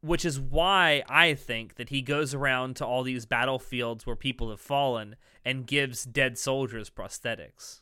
[0.00, 4.50] which is why I think that he goes around to all these battlefields where people
[4.50, 7.80] have fallen and gives dead soldiers prosthetics.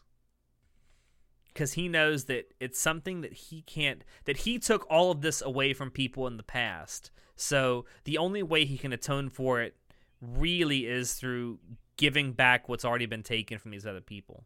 [1.49, 5.41] Because he knows that it's something that he can't, that he took all of this
[5.43, 7.11] away from people in the past.
[7.37, 9.77] So the only way he can atone for it
[10.21, 11.59] really is through
[11.97, 14.45] giving back what's already been taken from these other people.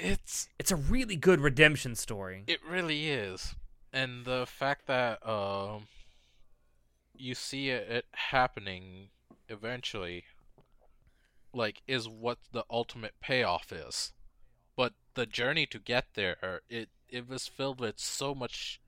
[0.00, 2.44] It's It's a really good redemption story.
[2.46, 3.54] it really is,
[3.92, 5.88] and the fact that um
[7.16, 9.08] you see it, it happening
[9.48, 10.24] eventually,
[11.52, 14.12] like, is what the ultimate payoff is.
[14.76, 18.80] But the journey to get there, it it was filled with so much,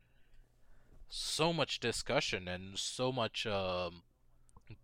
[1.08, 4.02] so much discussion and so much um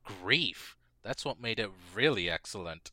[0.03, 0.77] grief.
[1.05, 2.91] That's what made it really excellent.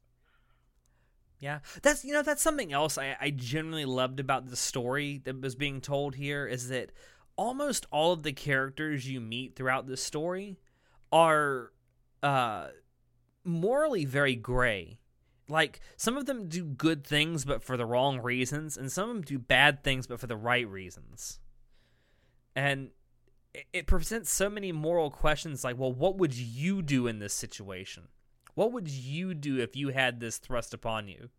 [1.44, 5.42] Yeah, that's you know that's something else I, I genuinely loved about the story that
[5.42, 6.94] was being told here is that
[7.36, 10.58] almost all of the characters you meet throughout this story
[11.12, 11.74] are
[12.24, 12.68] uh,
[13.44, 15.00] morally very gray.
[15.50, 19.16] Like some of them do good things but for the wrong reasons, and some of
[19.16, 21.42] them do bad things but for the right reasons.
[22.56, 22.92] And
[23.54, 27.34] it, it presents so many moral questions like, well, what would you do in this
[27.34, 28.08] situation?
[28.56, 31.30] What would you do if you had this thrust upon you?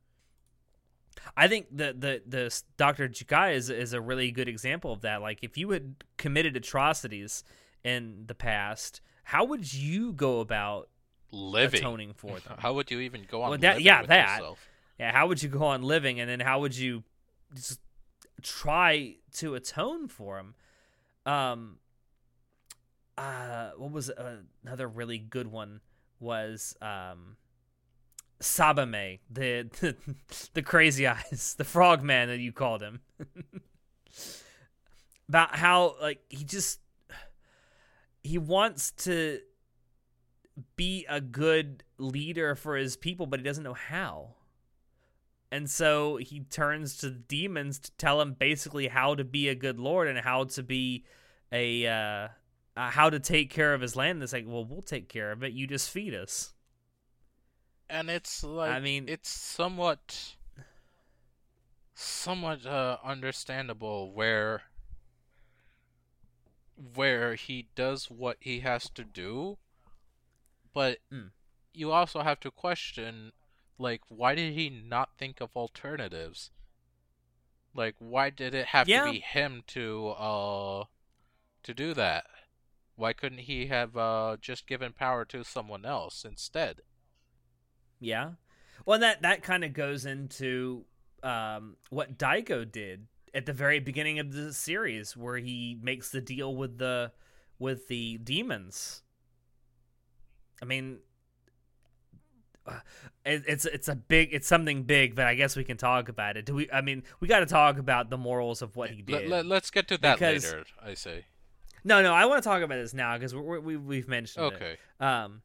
[1.37, 5.23] I think the the the Doctor Jukai is is a really good example of that.
[5.23, 7.45] Like if you had committed atrocities
[7.85, 10.89] in the past, how would you go about
[11.31, 11.81] Living.
[11.81, 12.57] atoning for them?
[12.61, 14.37] How would you even go on Well, that- living yeah, that.
[14.39, 14.69] yourself?
[15.01, 17.03] Yeah, how would you go on living, and then how would you
[17.53, 17.81] just
[18.43, 20.55] try to atone for them?
[21.27, 21.79] Um,
[23.19, 25.81] uh, what was uh, another really good one?
[26.21, 27.37] Was um,
[28.41, 29.97] Sabame, the, the
[30.55, 33.01] the crazy eyes, the frog man that you called him.
[35.29, 36.81] About how like he just
[38.23, 39.41] he wants to
[40.77, 44.35] be a good leader for his people, but he doesn't know how.
[45.51, 49.79] And so he turns to demons to tell him basically how to be a good
[49.79, 51.05] lord and how to be
[51.53, 52.29] a uh,
[52.77, 54.17] uh, how to take care of his land.
[54.17, 55.53] And it's like, well, we'll take care of it.
[55.53, 56.53] You just feed us.
[57.89, 60.37] And it's like, I mean, it's somewhat,
[61.95, 64.63] somewhat uh, understandable where,
[66.95, 69.59] where he does what he has to do,
[70.73, 71.31] but mm.
[71.73, 73.33] you also have to question,
[73.79, 76.51] like, why did he not think of alternatives?
[77.75, 79.05] Like, why did it have yeah.
[79.05, 80.85] to be him to, uh,
[81.63, 82.25] to do that?
[82.97, 86.81] Why couldn't he have uh, just given power to someone else instead?
[87.99, 88.33] Yeah.
[88.87, 90.85] Well, that that kind of goes into
[91.23, 96.21] um, what Daigo did at the very beginning of the series, where he makes the
[96.21, 97.13] deal with the
[97.59, 99.03] with the demons.
[100.63, 100.99] I mean,
[102.67, 102.81] uh,
[103.25, 106.37] it, it's it's a big it's something big, but I guess we can talk about
[106.37, 106.47] it.
[106.47, 106.71] Do we?
[106.71, 109.29] I mean, we got to talk about the morals of what he did.
[109.29, 110.65] Let, us get to that because, later.
[110.83, 111.25] I say.
[111.85, 114.77] No, no, I want to talk about this now because we we've mentioned okay.
[115.01, 115.05] it.
[115.05, 115.43] Um,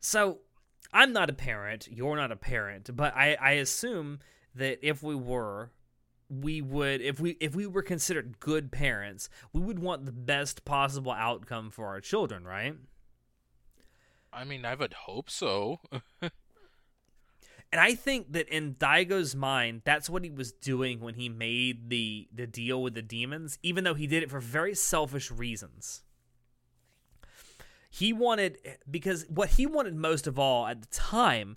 [0.00, 0.40] so
[0.92, 1.88] I'm not a parent.
[1.90, 4.18] You're not a parent, but I I assume
[4.56, 5.70] that if we were,
[6.28, 10.64] we would if we if we were considered good parents, we would want the best
[10.64, 12.74] possible outcome for our children, right?
[14.32, 15.80] I mean, I would hope so.
[17.72, 21.90] And I think that in Daigo's mind, that's what he was doing when he made
[21.90, 26.02] the the deal with the demons, even though he did it for very selfish reasons.
[27.90, 28.58] He wanted
[28.90, 31.56] because what he wanted most of all at the time,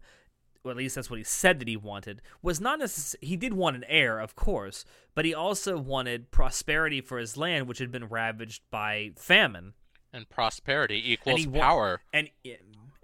[0.64, 3.54] or at least that's what he said that he wanted, was not necessarily he did
[3.54, 4.86] want an heir, of course,
[5.16, 9.74] but he also wanted prosperity for his land, which had been ravaged by famine.
[10.12, 12.02] And prosperity equals and power.
[12.12, 12.30] And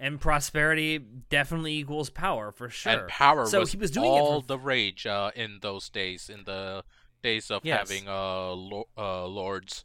[0.06, 1.00] and prosperity
[1.30, 2.92] definitely equals power for sure.
[2.92, 4.46] And power so was he was doing all for...
[4.46, 6.84] the rage uh, in those days, in the
[7.24, 7.90] days of yes.
[7.90, 9.84] having uh, lo- uh, lords.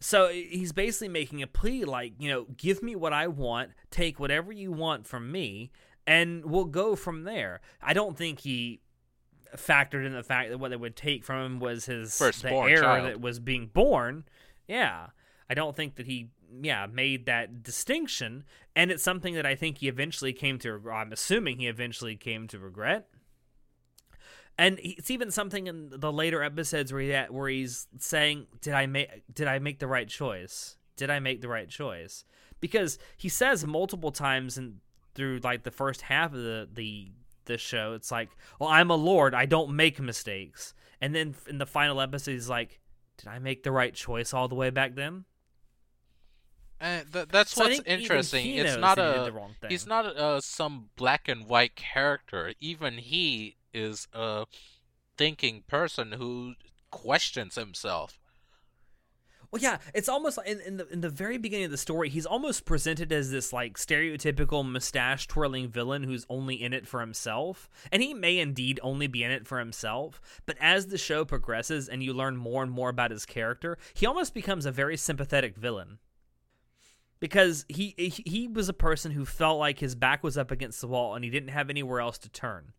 [0.00, 4.18] So he's basically making a plea like, you know, give me what I want, take
[4.18, 5.70] whatever you want from me,
[6.06, 7.60] and we'll go from there.
[7.82, 8.80] I don't think he
[9.54, 12.50] factored in the fact that what they would take from him was his First the
[12.50, 14.24] heir that was being born.
[14.66, 15.08] Yeah.
[15.50, 16.30] I don't think that he
[16.62, 18.44] yeah, made that distinction,
[18.76, 20.80] and it's something that I think he eventually came to.
[20.90, 23.08] I'm assuming he eventually came to regret.
[24.56, 28.86] And it's even something in the later episodes where he where he's saying, "Did I
[28.86, 30.76] make Did I make the right choice?
[30.96, 32.24] Did I make the right choice?"
[32.60, 34.80] Because he says multiple times and
[35.14, 37.12] through like the first half of the the
[37.46, 38.30] the show, it's like,
[38.60, 39.34] "Well, I'm a lord.
[39.34, 42.80] I don't make mistakes." And then in the final episode, he's like,
[43.16, 45.24] "Did I make the right choice all the way back then?"
[46.84, 48.56] And th- that's so what's interesting.
[48.56, 49.32] It's not a
[49.70, 52.52] he's not a, some black and white character.
[52.60, 54.44] Even he is a
[55.16, 56.52] thinking person who
[56.90, 58.18] questions himself.
[59.50, 62.26] Well, yeah, it's almost in, in the in the very beginning of the story, he's
[62.26, 67.70] almost presented as this like stereotypical mustache twirling villain who's only in it for himself,
[67.90, 70.20] and he may indeed only be in it for himself.
[70.44, 74.04] But as the show progresses and you learn more and more about his character, he
[74.04, 75.98] almost becomes a very sympathetic villain
[77.24, 80.86] because he he was a person who felt like his back was up against the
[80.86, 82.74] wall and he didn't have anywhere else to turn.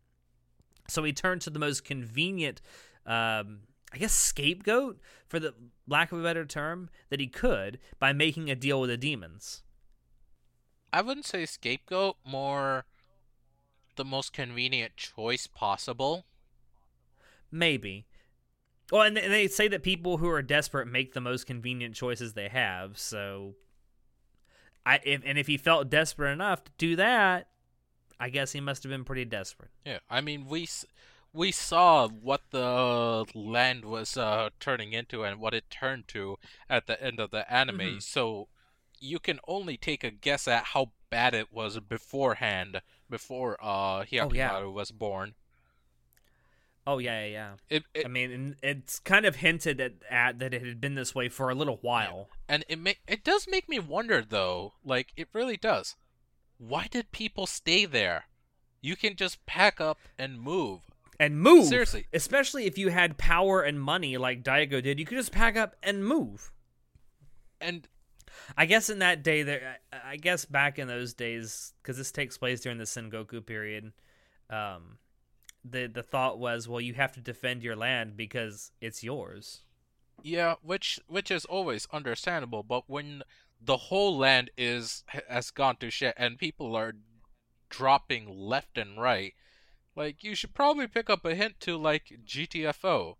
[0.86, 2.62] So he turned to the most convenient,
[3.04, 5.52] um, I guess, scapegoat for the
[5.88, 9.64] lack of a better term that he could by making a deal with the demons.
[10.92, 12.84] I wouldn't say scapegoat, more
[13.96, 16.24] the most convenient choice possible.
[17.50, 18.06] Maybe.
[18.92, 22.48] Well, and they say that people who are desperate make the most convenient choices they
[22.48, 23.56] have, so
[24.86, 27.48] I if, and if he felt desperate enough to do that,
[28.18, 29.70] I guess he must have been pretty desperate.
[29.84, 30.68] Yeah, I mean we
[31.32, 36.38] we saw what the land was uh, turning into and what it turned to
[36.70, 37.78] at the end of the anime.
[37.78, 37.98] Mm-hmm.
[37.98, 38.48] So
[38.98, 42.80] you can only take a guess at how bad it was beforehand,
[43.10, 44.64] before uh oh, yeah.
[44.64, 45.34] was born.
[46.86, 47.30] Oh yeah, yeah.
[47.30, 47.52] yeah.
[47.68, 51.14] It, it, I mean, it's kind of hinted at, at, that it had been this
[51.14, 52.28] way for a little while.
[52.48, 54.74] And it ma- it does make me wonder though.
[54.84, 55.96] Like it really does.
[56.58, 58.26] Why did people stay there?
[58.80, 60.80] You can just pack up and move.
[61.18, 61.66] And move.
[61.66, 62.06] Seriously.
[62.12, 65.74] Especially if you had power and money like Daigo did, you could just pack up
[65.82, 66.52] and move.
[67.60, 67.88] And
[68.56, 69.78] I guess in that day, there.
[69.92, 73.92] I I guess back in those days, because this takes place during the Sengoku period,
[74.50, 74.98] um,
[75.70, 79.62] the the thought was, well, you have to defend your land because it's yours.
[80.22, 83.22] Yeah, which which is always understandable, but when
[83.60, 86.94] the whole land is has gone to shit and people are
[87.68, 89.34] dropping left and right,
[89.94, 93.16] like you should probably pick up a hint to like GTFO.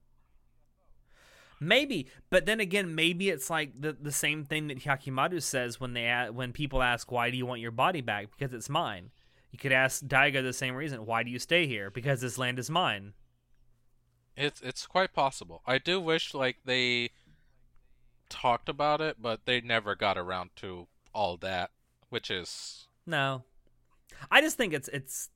[1.58, 5.94] Maybe, but then again, maybe it's like the the same thing that Hyakimaru says when
[5.94, 9.10] they when people ask why do you want your body back because it's mine.
[9.50, 11.06] You could ask Daigo the same reason.
[11.06, 11.90] Why do you stay here?
[11.90, 13.14] Because this land is mine.
[14.36, 15.62] It's it's quite possible.
[15.66, 17.10] I do wish like they
[18.28, 21.70] talked about it, but they never got around to all that,
[22.10, 23.44] which is No,
[24.30, 25.30] I just think it's it's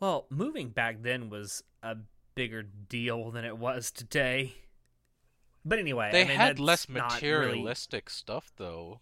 [0.00, 1.96] well, moving back then was a
[2.34, 4.54] bigger deal than it was today.
[5.64, 9.00] But anyway, they I mean, had less not really- materialistic stuff though.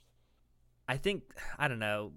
[0.88, 1.22] I think
[1.56, 2.12] I don't know.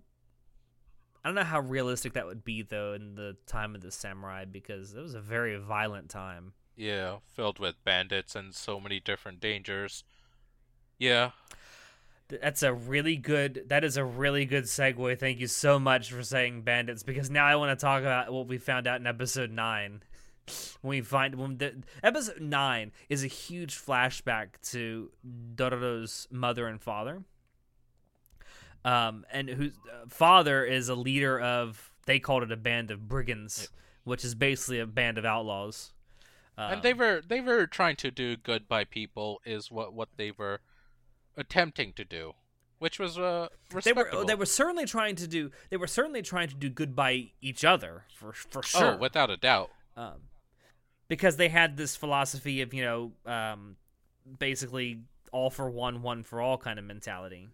[1.23, 4.45] I don't know how realistic that would be though in the time of the samurai
[4.45, 6.53] because it was a very violent time.
[6.75, 10.05] Yeah, filled with bandits and so many different dangers.
[10.97, 11.31] Yeah,
[12.29, 13.63] That's a really good.
[13.67, 15.17] That is a really good segue.
[15.19, 18.47] Thank you so much for saying bandits because now I want to talk about what
[18.47, 20.03] we found out in episode nine.
[20.81, 25.11] When we find when the episode nine is a huge flashback to
[25.55, 27.21] Dororo's mother and father,
[28.85, 33.07] um, and whose uh, father is a leader of they called it a band of
[33.07, 33.69] brigands,
[34.03, 35.91] which is basically a band of outlaws.
[36.57, 40.09] Um, and they were they were trying to do good by people is what what
[40.17, 40.61] they were
[41.37, 42.33] attempting to do,
[42.79, 43.47] which was uh
[43.83, 46.95] they were they were certainly trying to do they were certainly trying to do good
[46.95, 48.95] by each other for for sure.
[48.95, 49.69] oh, without a doubt.
[49.95, 50.15] um,
[51.07, 53.75] because they had this philosophy of you know um,
[54.37, 55.01] basically
[55.31, 57.47] all for one, one for all kind of mentality,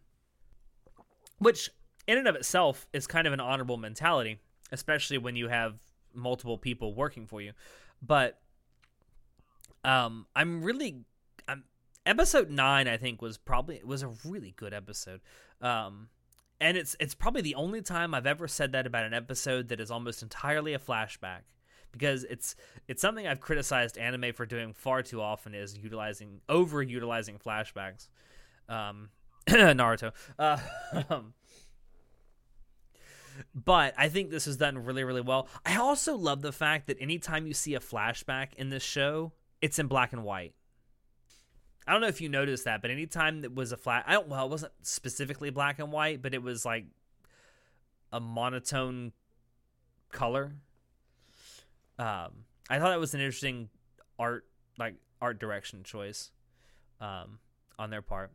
[1.40, 1.70] which
[2.08, 4.40] in and of itself is kind of an honorable mentality,
[4.72, 5.76] especially when you have
[6.14, 7.54] multiple people working for you.
[8.02, 8.40] But
[9.84, 11.04] um, I'm really,
[11.48, 11.64] I'm
[12.06, 12.88] episode nine.
[12.88, 15.22] I think was probably was a really good episode.
[15.62, 16.10] Um,
[16.60, 19.80] and it's it's probably the only time I've ever said that about an episode that
[19.80, 21.42] is almost entirely a flashback
[21.92, 22.56] because it's
[22.88, 28.10] it's something I've criticized anime for doing far too often is utilizing over utilizing flashbacks.
[28.68, 29.10] Um,
[29.50, 30.12] Naruto.
[30.40, 30.58] Uh,
[33.54, 35.48] but I think this is done really really well.
[35.66, 39.78] I also love the fact that anytime you see a flashback in this show, it's
[39.80, 40.54] in black and white.
[41.88, 44.28] I don't know if you noticed that, but anytime that was a flat, I don't.
[44.28, 46.86] Well, it wasn't specifically black and white, but it was like
[48.12, 49.12] a monotone
[50.12, 50.56] color.
[52.00, 53.70] Um, I thought that was an interesting
[54.18, 54.46] art,
[54.80, 56.32] like art direction choice,
[57.00, 57.38] um,
[57.78, 58.32] on their part.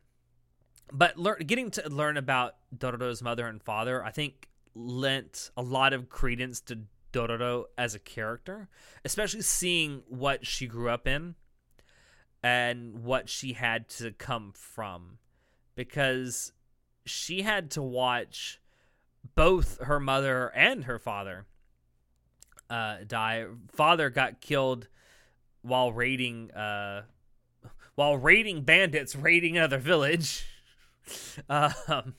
[0.92, 5.92] But lear- getting to learn about Dororo's mother and father, I think lent a lot
[5.92, 6.80] of credence to
[7.12, 8.68] Dororo as a character,
[9.04, 11.34] especially seeing what she grew up in
[12.42, 15.18] and what she had to come from
[15.74, 16.52] because
[17.04, 18.60] she had to watch
[19.34, 21.46] both her mother and her father
[22.68, 23.46] uh, die.
[23.72, 24.88] Father got killed
[25.62, 27.02] while raiding uh,
[27.94, 30.46] while raiding bandits raiding another village.
[31.48, 32.14] um,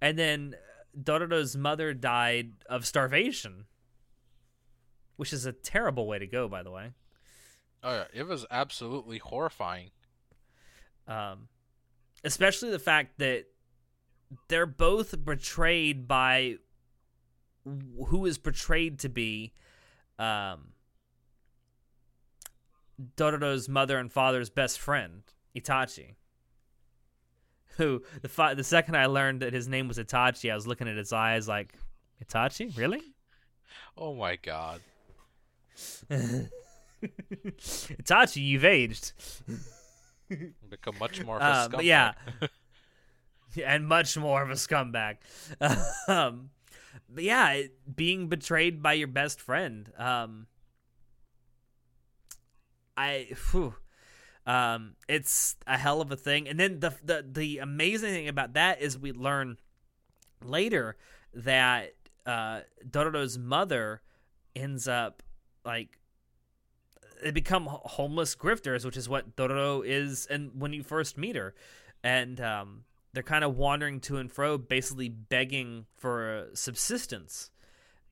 [0.00, 0.54] and then
[1.00, 3.66] Dororo's mother died of starvation,
[5.16, 6.92] which is a terrible way to go, by the way.
[7.82, 9.90] Oh yeah, it was absolutely horrifying.
[11.06, 11.48] um,
[12.24, 13.44] especially the fact that
[14.48, 16.56] they're both betrayed by
[18.08, 19.52] who is portrayed to be
[20.18, 20.72] um,
[23.16, 25.22] Dororo's mother and father's best friend,
[25.56, 26.14] Itachi.
[27.78, 30.88] Who the fi- the second I learned that his name was Itachi, I was looking
[30.88, 31.74] at his eyes like,
[32.24, 33.02] Itachi, really?
[33.96, 34.80] Oh my god.
[37.02, 39.12] Itachi, you've aged.
[40.70, 41.72] Become much more of a scumbag.
[41.72, 42.12] but yeah.
[43.64, 45.16] and much more of a scumbag.
[46.08, 46.50] um,
[47.08, 49.92] but yeah, it, being betrayed by your best friend.
[49.98, 50.46] Um,
[52.96, 53.74] I, whew,
[54.46, 56.48] um, it's a hell of a thing.
[56.48, 59.58] And then the the the amazing thing about that is we learn
[60.44, 60.96] later
[61.34, 61.94] that
[62.24, 64.02] uh, Dororo's mother
[64.54, 65.22] ends up
[65.64, 65.98] like
[67.22, 71.54] they become homeless grifters, which is what Dororo is, and when you first meet her,
[72.04, 77.50] and um, they're kind of wandering to and fro, basically begging for subsistence,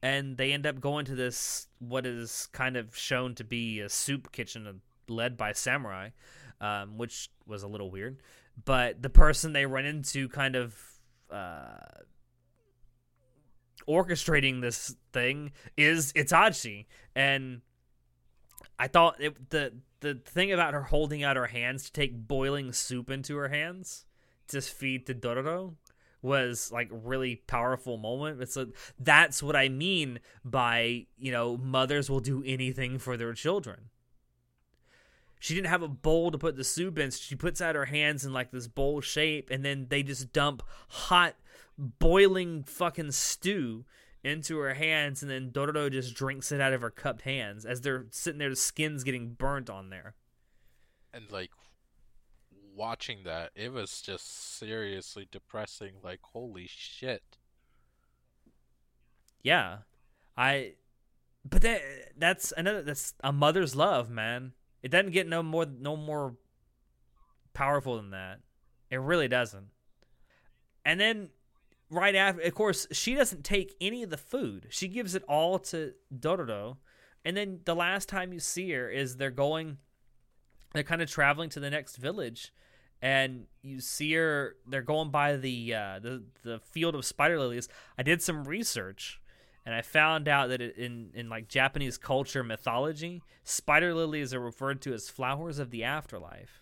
[0.03, 3.89] and they end up going to this what is kind of shown to be a
[3.89, 4.67] soup kitchen
[5.09, 6.11] led by samurai,
[6.61, 8.19] um, which was a little weird,
[8.65, 10.77] but the person they run into kind of
[11.31, 12.03] uh,
[13.89, 17.61] orchestrating this thing is Itachi, and
[18.79, 22.73] I thought it, the the thing about her holding out her hands to take boiling
[22.73, 24.05] soup into her hands
[24.49, 25.77] to feed to Dororo
[26.21, 28.41] was like really powerful moment.
[28.41, 33.33] It's a, that's what I mean by you know mothers will do anything for their
[33.33, 33.91] children.
[35.45, 37.11] She didn't have a bowl to put the soup in.
[37.11, 40.33] So she puts out her hands in like this bowl shape, and then they just
[40.33, 41.35] dump hot,
[41.77, 43.85] boiling fucking stew
[44.23, 47.83] into her hands, and then Dororo just drinks it out of her cupped hands as
[47.83, 50.15] they're sitting there, the skin's getting burnt on there.
[51.13, 51.51] And like
[52.75, 55.97] watching that, it was just seriously depressing.
[56.03, 57.37] Like, holy shit.
[59.43, 59.81] Yeah,
[60.39, 60.77] I.
[61.45, 61.83] But that
[62.17, 64.55] that's another that's a mother's love, man.
[64.85, 66.37] It doesn't get no more no more
[67.55, 68.41] powerful than that.
[68.91, 69.69] It really doesn't.
[70.85, 71.31] And then
[71.89, 74.67] right after, of course, she doesn't take any of the food.
[74.69, 76.77] She gives it all to Dororo.
[77.25, 79.79] And then the last time you see her is they're going,
[80.75, 82.53] they're kind of traveling to the next village,
[83.01, 84.57] and you see her.
[84.67, 87.71] They're going by the uh, the the field of spider lilies.
[87.97, 89.19] I did some research,
[89.67, 94.83] and I found out that in in like Japanese culture mythology, spider lilies are referred
[94.83, 96.61] to as flowers of the afterlife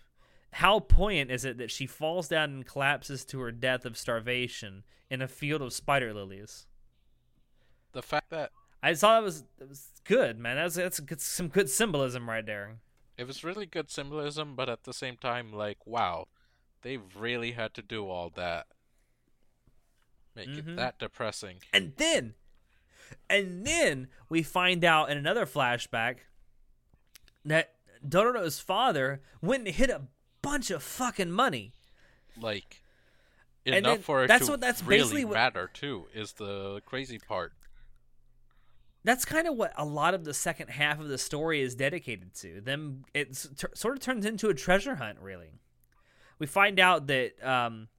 [0.57, 4.83] how poignant is it that she falls down and collapses to her death of starvation
[5.09, 6.67] in a field of spider lilies?
[7.93, 8.51] The fact that
[8.83, 10.57] I saw that was it was good, man.
[10.57, 12.77] That's that's good, some good symbolism right there.
[13.17, 16.27] it was really good symbolism, but at the same time, like, wow,
[16.83, 18.67] they really had to do all that.
[20.35, 20.57] Make Mhm.
[20.73, 21.61] it that depressing.
[21.71, 22.35] And then,
[23.29, 26.17] and then we find out in another flashback
[27.45, 27.73] that
[28.07, 30.01] Dororo's father went and hit a
[30.41, 31.71] bunch of fucking money.
[32.39, 32.81] Like,
[33.65, 36.07] And enough then for it that's to what- that's really basically what- matter too.
[36.13, 37.53] Is the crazy part.
[39.05, 42.33] that's kind of what a lot of the second half of the story is dedicated
[42.35, 42.61] to.
[42.61, 45.19] Them, it sort of turns into a treasure hunt.
[45.19, 45.59] Really,
[46.39, 47.89] we find out that um,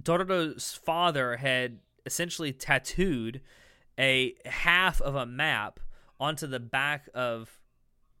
[0.00, 3.40] Dororo's father had essentially tattooed
[3.98, 5.80] a half of a map
[6.18, 7.60] onto the back of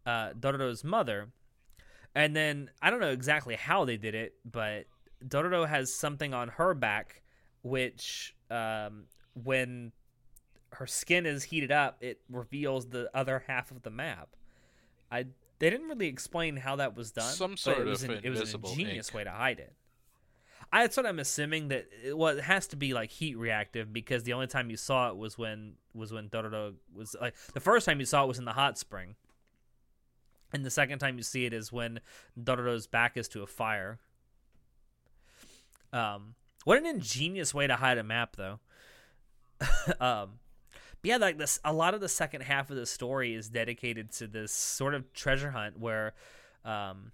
[0.04, 1.28] uh, Dororo's mother,
[2.14, 4.86] and then I don't know exactly how they did it, but
[5.26, 7.22] Dororo has something on her back,
[7.62, 9.04] which um,
[9.34, 9.92] when
[10.72, 14.28] her skin is heated up, it reveals the other half of the map.
[15.10, 15.26] I
[15.58, 17.32] they didn't really explain how that was done.
[17.32, 19.14] Some sort it was of an, it was an ingenious ink.
[19.14, 19.72] way to hide it.
[20.72, 23.92] I, that's what I'm assuming that it, well, it has to be like heat reactive
[23.92, 27.60] because the only time you saw it was when was when Dororo was like the
[27.60, 29.14] first time you saw it was in the hot spring,
[30.52, 32.00] and the second time you see it is when
[32.38, 33.98] Dororo's back is to a fire.
[35.92, 38.58] Um, what an ingenious way to hide a map, though.
[40.00, 40.38] um,
[41.00, 44.12] but yeah, like this, a lot of the second half of the story is dedicated
[44.12, 46.14] to this sort of treasure hunt where,
[46.64, 47.12] um,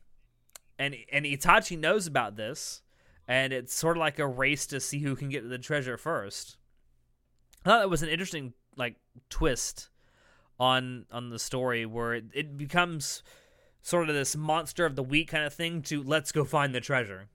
[0.79, 2.82] and and Itachi knows about this,
[3.29, 5.97] and it's sort of like a race to see who can get to the treasure
[5.97, 6.57] first.
[7.65, 8.97] I thought that was an interesting like
[9.29, 9.89] twist
[10.59, 13.23] on on the story where it, it becomes
[13.83, 16.81] sort of this monster of the week kind of thing to let's go find the
[16.81, 17.29] treasure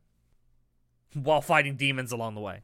[1.14, 2.62] while fighting demons along the way.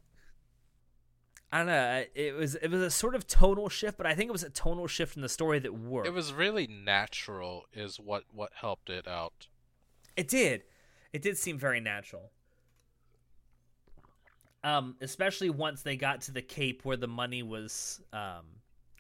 [1.52, 2.04] I don't know.
[2.16, 4.50] It was it was a sort of tonal shift, but I think it was a
[4.50, 6.08] tonal shift in the story that worked.
[6.08, 9.48] It was really natural, is what what helped it out.
[10.18, 10.64] It did.
[11.12, 12.32] It did seem very natural.
[14.64, 18.46] Um, especially once they got to the cape where the money was um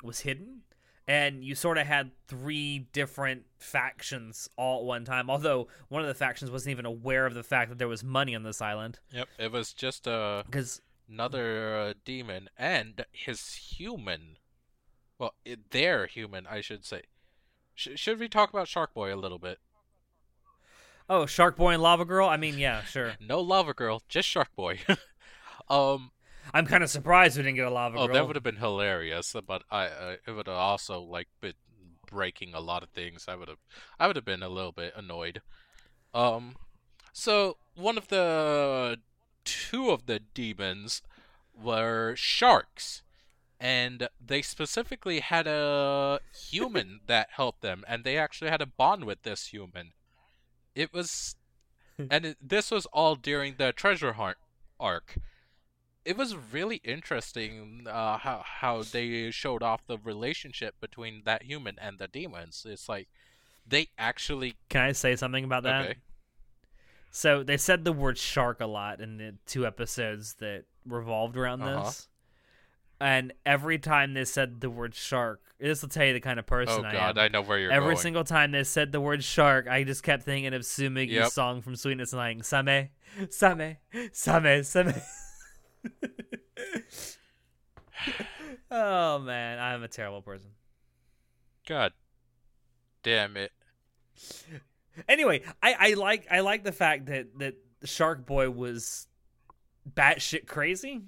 [0.04, 0.62] was hidden,
[1.08, 5.30] and you sort of had three different factions all at one time.
[5.30, 8.36] Although one of the factions wasn't even aware of the fact that there was money
[8.36, 14.38] on this island, Yep, it was just uh, because another uh, demon and his human.
[15.20, 17.04] Well, it, their human, I should say.
[17.76, 19.60] Sh- should we talk about Shark Boy a little bit?
[21.10, 22.28] oh, Shark Boy and Lava Girl.
[22.28, 23.14] I mean, yeah, sure.
[23.22, 24.80] No Lava Girl, just Shark Boy.
[25.70, 26.12] um,
[26.54, 28.14] I'm kind of surprised we didn't get a Lava oh, Girl.
[28.16, 31.54] that would have been hilarious, but I uh, it would have also like been
[32.08, 33.26] breaking a lot of things.
[33.28, 33.60] I would have
[34.00, 35.42] I would have been a little bit annoyed.
[36.14, 36.56] Um,
[37.12, 39.00] so one of the
[39.46, 41.02] two of the demons
[41.60, 43.04] were sharks,
[43.60, 49.06] and they specifically had a human that helped them, and they actually had a bond
[49.06, 49.94] with this human.
[50.76, 51.36] It was,
[52.12, 54.38] and it, this was all during the treasure hunt
[54.80, 55.18] arc
[56.06, 61.78] it was really interesting uh, how how they showed off the relationship between that human
[61.80, 62.66] and the demons.
[62.68, 63.08] It's like
[63.68, 65.82] they actually Can I say something about that?
[65.82, 65.96] okay.
[67.12, 71.62] So they said the word shark a lot in the two episodes that revolved around
[71.62, 71.84] Uh-huh.
[71.84, 72.08] this.
[73.00, 76.46] And every time they said the word shark, this will tell you the kind of
[76.46, 77.24] person I Oh I god, am.
[77.24, 77.98] I know where you're Every going.
[77.98, 81.32] single time they said the word shark, I just kept thinking of Tsumugi's Yep.
[81.32, 82.90] song from Sweetness and Light, Same,
[83.30, 83.78] Same,
[84.12, 84.94] Same, Same.
[88.72, 90.50] Oh man, I'm a terrible person.
[91.68, 91.94] God
[93.04, 93.52] damn it.
[95.08, 99.08] Anyway, I, I like I like the fact that that Shark Boy was
[99.92, 101.02] batshit crazy.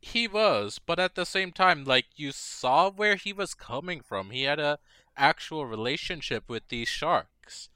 [0.00, 4.30] He was, but at the same time, like you saw where he was coming from.
[4.30, 4.78] He had a
[5.16, 7.68] actual relationship with these sharks.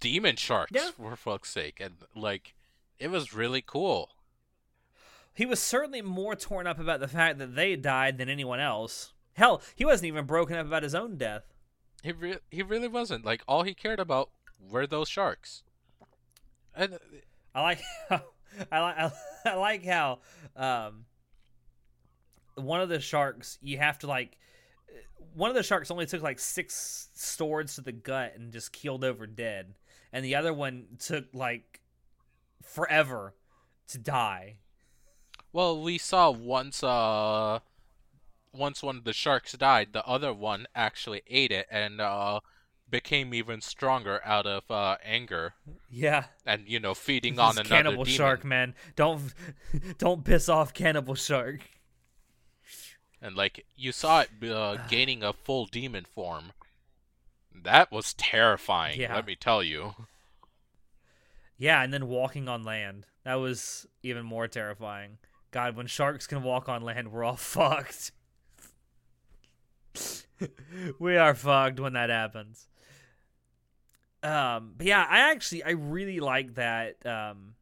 [0.00, 0.90] Demon sharks, Yeah.
[0.96, 1.78] for fuck's sake.
[1.80, 2.54] And like
[2.98, 4.10] it was really cool.
[5.34, 9.12] He was certainly more torn up about the fact that they died than anyone else.
[9.34, 11.44] Hell, he wasn't even broken up about his own death.
[12.02, 13.24] He re- he really wasn't.
[13.24, 14.30] Like all he cared about
[14.60, 15.62] were those sharks.
[16.74, 16.98] And
[17.54, 18.22] I like how
[18.72, 19.12] I like
[19.44, 20.18] I like how
[20.56, 21.06] um
[22.56, 24.36] one of the sharks you have to like
[25.34, 29.04] one of the sharks only took like six swords to the gut and just keeled
[29.04, 29.74] over dead,
[30.12, 31.80] and the other one took like
[32.62, 33.34] forever
[33.88, 34.56] to die.
[35.52, 37.60] Well, we saw once uh
[38.52, 42.40] once one of the sharks died, the other one actually ate it and uh
[42.90, 45.54] became even stronger out of uh anger
[45.90, 48.16] Yeah, and you know feeding on This another cannibal demon.
[48.16, 48.74] shark, man.
[48.96, 49.32] Don't
[49.98, 51.60] don't piss off cannibal shark.
[53.20, 56.52] and like you saw it uh, gaining a full demon form.
[57.54, 59.00] That was terrifying.
[59.00, 59.14] Yeah.
[59.14, 59.94] Let me tell you.
[61.56, 63.06] Yeah, and then walking on land.
[63.24, 65.18] That was even more terrifying.
[65.52, 68.10] God, when sharks can walk on land, we're all fucked.
[70.98, 72.66] we are fucked when that happens.
[74.22, 77.54] Um, but yeah, I actually I really like that um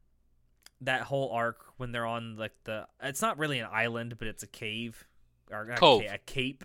[0.82, 4.42] that whole arc when they're on like the it's not really an island, but it's
[4.42, 5.06] a cave
[5.50, 6.04] or Cove.
[6.08, 6.64] a cape.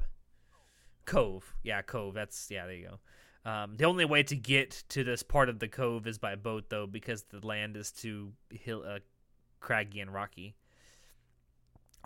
[1.06, 1.56] Cove.
[1.64, 2.14] Yeah, cove.
[2.14, 3.00] That's yeah, there you go.
[3.50, 6.66] Um, the only way to get to this part of the cove is by boat,
[6.70, 9.00] though, because the land is too hill, uh,
[9.60, 10.56] craggy and rocky.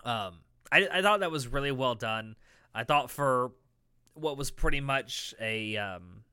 [0.04, 0.38] Um,
[0.72, 2.36] I I thought that was really well done.
[2.74, 3.52] I thought for
[4.14, 6.24] what was pretty much a um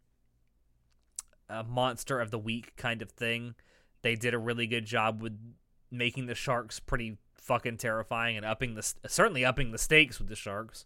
[1.50, 3.56] a monster of the week kind of thing,
[4.02, 5.38] they did a really good job with
[5.90, 10.36] making the sharks pretty fucking terrifying and upping the certainly upping the stakes with the
[10.36, 10.86] sharks.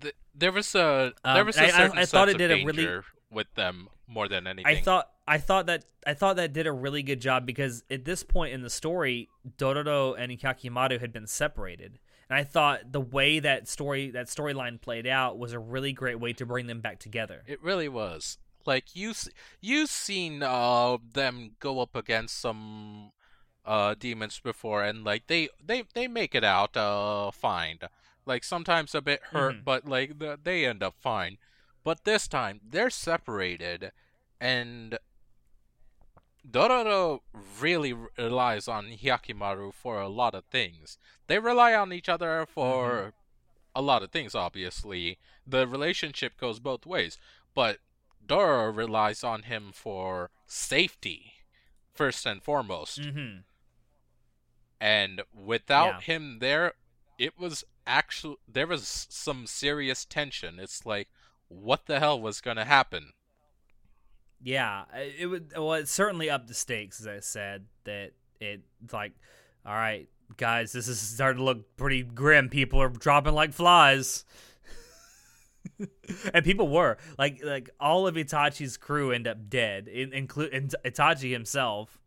[0.00, 2.50] Th- there was a Um, there was a I- I- certain I thought it did
[2.50, 2.84] a really-
[3.32, 4.76] with them more than anything.
[4.78, 8.04] I thought I thought that I thought that did a really good job because at
[8.04, 9.28] this point in the story,
[9.58, 11.98] Dororo and Hyakimaru had been separated.
[12.28, 16.18] And I thought the way that story that storyline played out was a really great
[16.18, 17.42] way to bring them back together.
[17.46, 18.38] It really was.
[18.64, 19.12] Like you,
[19.60, 23.10] you seen uh them go up against some
[23.64, 27.78] uh demons before, and like they they they make it out uh fine.
[28.24, 29.64] Like sometimes a bit hurt, Mhm.
[29.64, 31.38] but like the, they end up fine.
[31.84, 33.92] But this time they're separated,
[34.40, 34.98] and
[36.48, 37.20] Dororo
[37.60, 40.98] really relies on Hyakimaru for a lot of things.
[41.26, 43.12] They rely on each other for
[43.74, 45.18] a lot of things, obviously.
[45.46, 47.18] The relationship goes both ways,
[47.54, 47.78] but
[48.24, 51.34] Dororo relies on him for safety,
[51.94, 53.00] first and foremost.
[53.00, 53.38] Mm-hmm.
[54.80, 56.00] And without Yeah.
[56.00, 56.74] him there,
[57.18, 60.58] it was actually there was some serious tension.
[60.58, 61.08] It's like,
[61.52, 63.12] what the hell was gonna happen?
[64.42, 64.84] Yeah,
[65.18, 65.52] it would.
[65.56, 67.66] Well, it certainly up the stakes, as I said.
[67.84, 69.12] That it like,
[69.64, 72.48] all right, guys, this is starting to look pretty grim.
[72.48, 74.24] People are dropping like flies,
[76.34, 80.52] and people were like, like all of Itachi's crew end up dead, in, include
[80.84, 81.98] Itachi himself.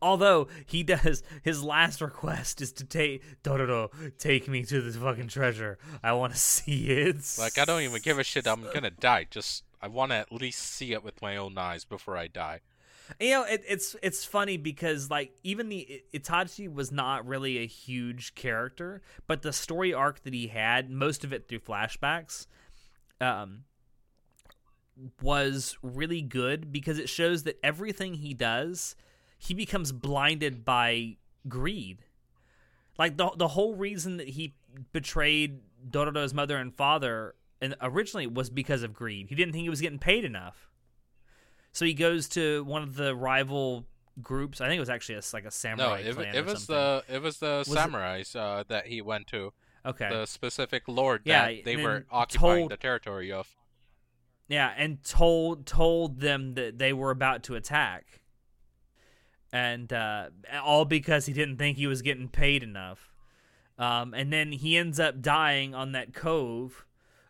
[0.00, 5.28] Although he does, his last request is to take Dororo, take me to this fucking
[5.28, 5.78] treasure.
[6.02, 7.36] I want to see it.
[7.38, 8.46] Like I don't even give a shit.
[8.46, 9.26] I'm gonna die.
[9.30, 12.60] Just I want to at least see it with my own eyes before I die.
[13.20, 17.66] You know, it, it's it's funny because like even the Itachi was not really a
[17.66, 22.46] huge character, but the story arc that he had, most of it through flashbacks,
[23.20, 23.64] um,
[25.20, 28.96] was really good because it shows that everything he does,
[29.44, 31.16] he becomes blinded by
[31.48, 31.98] greed.
[32.98, 34.54] Like the the whole reason that he
[34.92, 39.26] betrayed Dororo's mother and father and originally was because of greed.
[39.28, 40.68] He didn't think he was getting paid enough.
[41.72, 43.86] So he goes to one of the rival
[44.22, 44.60] groups.
[44.60, 46.76] I think it was actually a, like a No, samurai it, clan it was something.
[47.08, 49.52] the it was the it- samurais uh, that he went to.
[49.84, 50.08] okay.
[50.08, 53.48] The specific lord Yeah, that they were occupying told- the territory of.
[54.46, 58.20] Yeah, and told told them that they were about to attack.
[59.54, 60.30] And uh,
[60.64, 63.14] all because he didn't think he was getting paid enough.
[63.78, 66.84] Um, and then he ends up dying on that cove,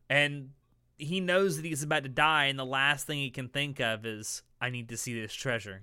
[0.09, 0.51] and
[0.97, 4.07] he knows that he's about to die, and the last thing he can think of
[4.07, 5.83] is, "I need to see this treasure."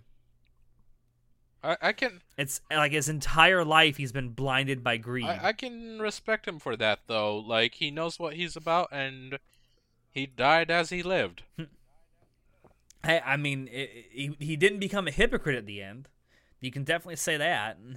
[1.64, 5.26] I, I can It's like his entire life he's been blinded by greed.
[5.28, 7.38] I, I can respect him for that though.
[7.38, 9.38] Like he knows what he's about, and
[10.12, 11.44] he died as he lived.
[13.04, 16.08] Hey, I mean, it, it- he he didn't become a hypocrite at the end.
[16.62, 17.78] You can definitely say that.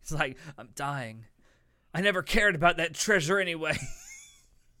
[0.00, 1.24] It's like, I'm dying.
[1.92, 3.76] I never cared about that treasure anyway.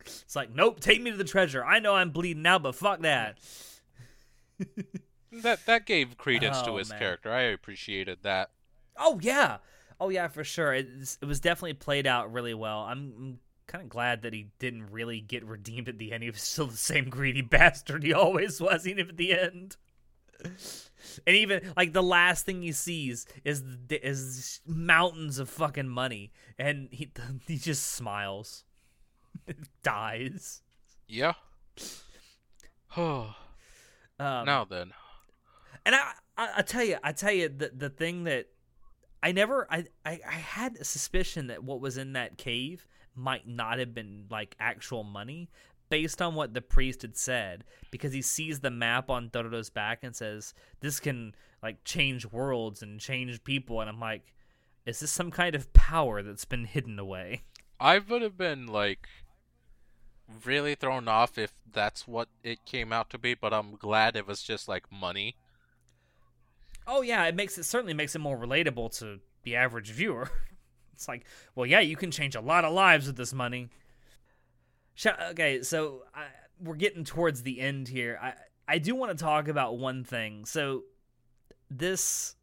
[0.00, 1.64] it's like, nope, take me to the treasure.
[1.64, 3.38] I know I'm bleeding now, but fuck that.
[5.42, 6.98] That that gave credence to Oh, his man.
[6.98, 7.30] character.
[7.32, 8.50] I appreciated that.
[8.98, 9.58] Oh yeah,
[10.00, 10.72] oh yeah, for sure.
[10.72, 12.80] It's, it was definitely played out really well.
[12.80, 16.22] I'm, I'm kind of glad that he didn't really get redeemed at the end.
[16.22, 19.76] He was still the same greedy bastard he always was, even at the end.
[21.26, 26.88] And even like the last thing he sees is is mountains of fucking money, and
[26.90, 27.10] he
[27.46, 28.64] he just smiles,
[29.82, 30.62] dies.
[31.08, 31.34] Yeah.
[34.18, 34.94] Um, now then.
[35.84, 38.46] And I, I, I tell you, I tell you, the the thing that
[39.22, 43.46] I never, I, I, I had a suspicion that what was in that cave might
[43.46, 45.50] not have been like actual money,
[45.88, 50.00] based on what the priest had said, because he sees the map on Dororo's back
[50.02, 54.32] and says this can like change worlds and change people, and I'm like,
[54.84, 57.42] is this some kind of power that's been hidden away?
[57.80, 59.08] I would have been like
[60.44, 64.26] really thrown off if that's what it came out to be, but I'm glad it
[64.26, 65.36] was just like money.
[66.86, 70.30] Oh yeah, it makes it certainly makes it more relatable to the average viewer.
[70.96, 73.68] It's like, well, yeah, you can change a lot of lives with this money.
[75.04, 76.26] Okay, so I,
[76.60, 78.18] we're getting towards the end here.
[78.22, 78.32] I
[78.68, 80.44] I do want to talk about one thing.
[80.44, 80.84] So
[81.70, 82.34] this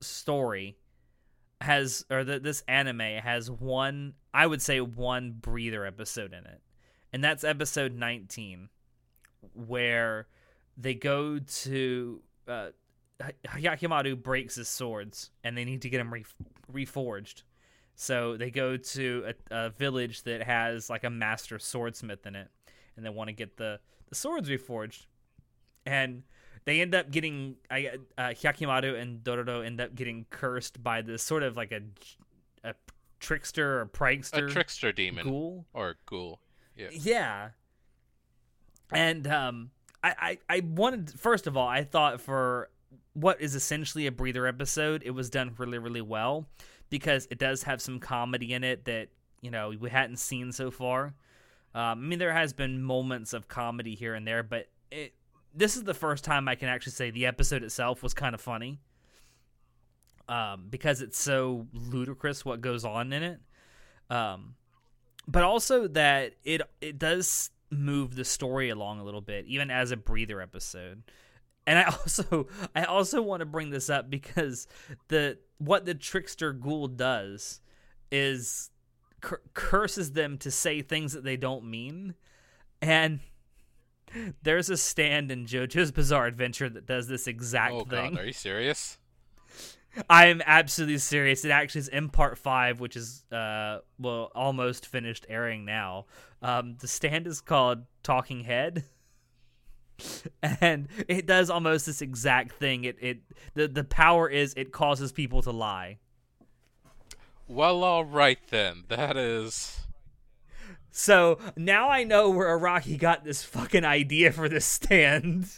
[0.00, 0.76] story
[1.60, 6.60] has, or the, this anime has one, I would say, one breather episode in it,
[7.12, 8.68] and that's episode nineteen,
[9.54, 10.26] where
[10.76, 12.22] they go to.
[12.48, 12.68] Uh,
[13.46, 16.24] Hyakimaru breaks his swords, and they need to get him re-
[16.72, 17.42] reforged.
[18.00, 22.48] So they go to a, a village that has like a master swordsmith in it,
[22.96, 23.78] and they want to get the,
[24.08, 25.04] the swords reforged.
[25.84, 26.22] And
[26.64, 31.22] they end up getting I uh, Hyakimaru and Dororo end up getting cursed by this
[31.22, 31.82] sort of like a
[32.64, 32.74] a
[33.18, 35.66] trickster or prankster A trickster demon ghoul.
[35.74, 36.40] or ghoul.
[36.74, 36.88] Yeah.
[36.92, 37.48] Yeah.
[38.90, 39.72] And um
[40.02, 42.70] I, I I wanted first of all, I thought for
[43.12, 46.46] what is essentially a breather episode, it was done really, really well
[46.90, 49.08] because it does have some comedy in it that,
[49.40, 51.14] you know, we hadn't seen so far.
[51.74, 55.14] Um, I mean there has been moments of comedy here and there, but it
[55.54, 58.40] this is the first time I can actually say the episode itself was kind of
[58.40, 58.80] funny.
[60.28, 63.40] Um, because it's so ludicrous what goes on in it.
[64.10, 64.54] Um,
[65.26, 69.90] but also that it it does move the story along a little bit, even as
[69.90, 71.02] a breather episode.
[71.66, 74.66] And I also I also want to bring this up because
[75.08, 77.60] the what the trickster ghoul does
[78.10, 78.70] is
[79.20, 82.14] cur- curses them to say things that they don't mean,
[82.82, 83.20] and
[84.42, 88.14] there's a stand in JoJo's Bizarre Adventure that does this exact Oh thing.
[88.14, 88.98] god, are you serious?
[90.08, 91.44] I am absolutely serious.
[91.44, 96.06] It actually is in part five, which is uh well almost finished airing now.
[96.42, 98.84] Um, the stand is called Talking Head,
[100.42, 102.84] and it does almost this exact thing.
[102.84, 103.18] It it
[103.54, 105.98] the the power is it causes people to lie.
[107.48, 108.84] Well, all right then.
[108.88, 109.80] That is
[110.92, 115.48] So now I know where Araki got this fucking idea for this stand.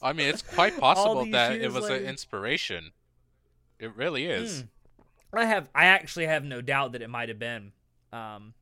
[0.00, 2.92] I mean, it's quite possible that it was an inspiration.
[3.78, 4.64] It really is.
[5.32, 7.72] I have I actually have no doubt that it might have been.
[8.12, 8.54] Um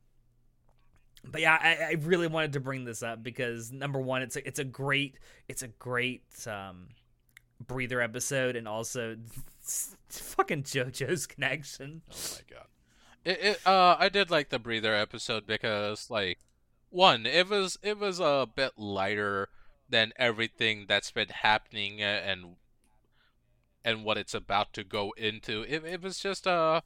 [1.23, 4.47] but yeah, I, I really wanted to bring this up because number one, it's a
[4.47, 5.15] it's a great
[5.47, 6.87] it's a great um
[7.65, 9.17] breather episode and also
[10.09, 12.01] fucking JoJo's connection.
[12.11, 12.67] Oh my god.
[13.25, 16.39] It, it uh I did like the breather episode because like
[16.89, 19.49] one, it was it was a bit lighter
[19.89, 22.55] than everything that's been happening uh, and
[23.83, 25.63] and what it's about to go into.
[25.67, 26.81] It it was just uh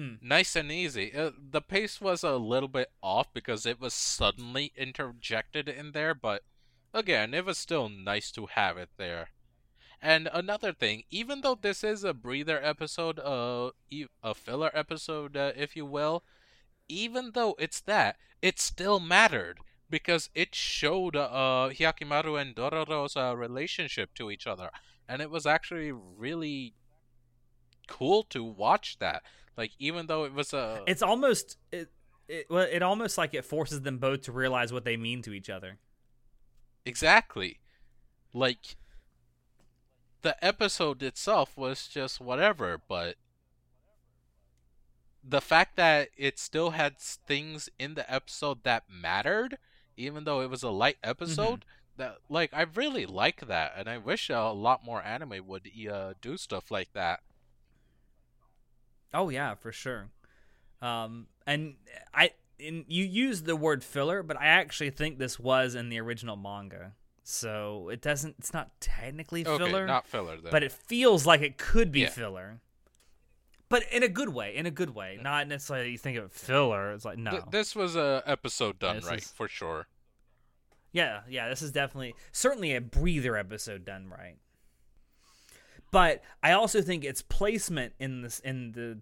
[0.00, 0.22] Mm.
[0.22, 1.14] nice and easy.
[1.14, 6.14] Uh, the pace was a little bit off because it was suddenly interjected in there,
[6.14, 6.42] but
[6.94, 9.28] again, it was still nice to have it there.
[10.00, 13.72] And another thing, even though this is a breather episode, uh,
[14.22, 16.24] a filler episode, uh, if you will,
[16.88, 19.58] even though it's that, it still mattered
[19.90, 24.70] because it showed uh Hyakimaru and Dororo's uh, relationship to each other,
[25.06, 26.74] and it was actually really
[27.86, 29.22] cool to watch that.
[29.60, 31.90] Like even though it was a It's almost it,
[32.28, 35.34] it well, it almost like it forces them both to realize what they mean to
[35.34, 35.76] each other.
[36.86, 37.60] exactly
[38.32, 38.76] like
[40.22, 43.16] the episode itself was just whatever, but
[45.22, 49.58] the fact that it still had things in the episode that mattered,
[49.94, 51.66] even though it was a light episode,
[51.98, 56.14] that like I really like that, and I wish a lot more anime would uh,
[56.22, 57.20] do stuff like that.
[59.12, 60.08] Oh yeah, for sure.
[60.82, 61.74] Um, and
[62.14, 65.98] I and you used the word filler, but I actually think this was in the
[66.00, 66.92] original manga,
[67.22, 68.36] so it doesn't.
[68.38, 70.50] It's not technically Okay, filler, not filler then.
[70.50, 72.08] but it feels like it could be Yeah.
[72.10, 72.60] filler.
[73.68, 76.92] But in a good way, in a good way, not necessarily you think of filler.
[76.92, 79.86] It's like no, Th- this was a episode done This right is- for sure.
[80.92, 84.36] Yeah, yeah, this is definitely certainly a breather episode done right.
[85.90, 89.00] But I also think its placement in this in the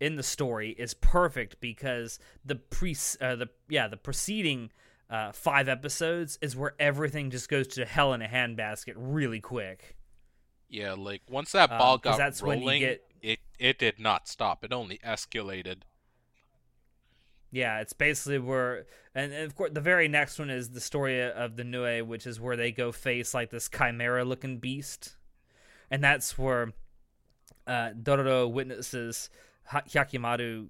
[0.00, 4.70] in the story is perfect because the pre uh, the yeah the preceding
[5.10, 9.96] uh, five episodes is where everything just goes to hell in a handbasket really quick.
[10.68, 13.78] Yeah, like once that Um, ball 'cause got that's when you rolling, get- it it
[13.78, 14.64] did not stop.
[14.64, 15.82] It only escalated.
[17.50, 21.22] Yeah, it's basically where, and, and of course, the very next one is the story
[21.22, 25.14] of the Nue, which is where they go face like this chimera-looking beast,
[25.90, 26.72] and that's where
[27.66, 29.30] uh, Dororo witnesses
[29.70, 30.68] Hyakimaru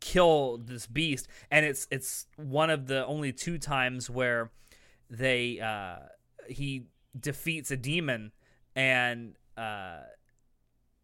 [0.00, 4.50] kill this beast, and it's it's one of the only two times where
[5.08, 6.06] they uh,
[6.48, 6.84] he
[7.18, 8.32] defeats a demon,
[8.74, 10.00] and uh,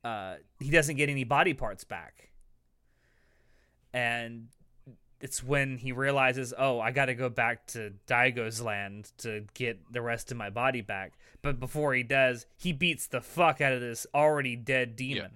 [0.04, 2.30] uh, he doesn't get any body parts back.
[3.92, 4.48] And
[5.20, 9.92] it's when he realizes, oh, I got to go back to Daigo's land to get
[9.92, 11.12] the rest of my body back.
[11.42, 15.30] But before he does, he beats the fuck out of this already dead demon.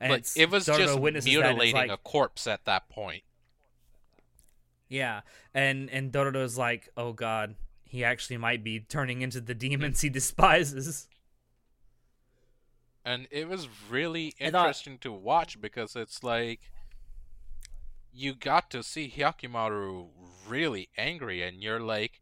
[0.00, 2.64] And but it was Dororo just witnesses that, and it's mutilating like- a corpse at
[2.66, 3.22] that point.
[4.88, 5.20] Yeah,
[5.52, 10.08] and and Dororo's like, oh god, he actually might be turning into the demons he
[10.08, 11.08] despises.
[13.04, 16.60] And it was really I thought- interesting to watch because it's like
[18.18, 20.08] you got to see Hyakimaru
[20.48, 22.20] really angry and you're like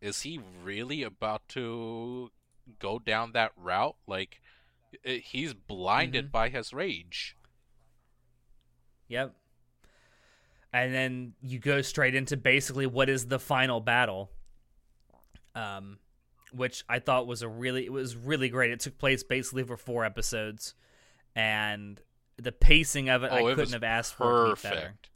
[0.00, 2.30] is he really about to
[2.78, 3.96] go down that route?
[4.06, 4.40] Like
[5.02, 6.30] he's blinded Mhm.
[6.30, 7.34] by his rage.
[9.08, 9.34] Yep.
[10.72, 14.30] And then you go straight into basically what is the final battle.
[15.54, 15.98] Um
[16.52, 18.70] which I thought was a really it was really great.
[18.70, 20.74] It took place basically for four episodes
[21.34, 22.00] and
[22.36, 24.76] the pacing of it I oh, it couldn't have asked for it better.
[24.76, 25.10] perfect.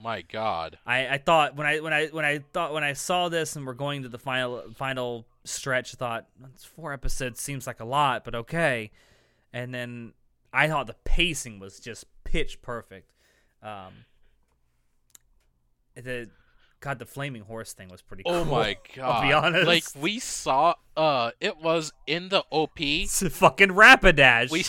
[0.00, 0.78] My god.
[0.86, 3.66] I, I thought when I when I when I thought when I saw this and
[3.66, 7.84] we're going to the final final stretch, I thought it's four episodes seems like a
[7.84, 8.90] lot, but okay.
[9.52, 10.12] And then
[10.52, 13.12] I thought the pacing was just pitch perfect.
[13.62, 14.04] Um,
[15.96, 16.30] the
[16.80, 18.22] God, the flaming horse thing was pretty.
[18.24, 19.04] Oh cool, my god.
[19.04, 19.66] I'll be honest.
[19.66, 22.80] Like we saw uh it was in the OP.
[22.80, 24.50] it's a fucking Rapidash.
[24.50, 24.64] We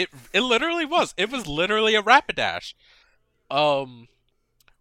[0.00, 1.12] it it literally was.
[1.16, 2.74] It was literally a Rapidash.
[3.50, 4.08] Um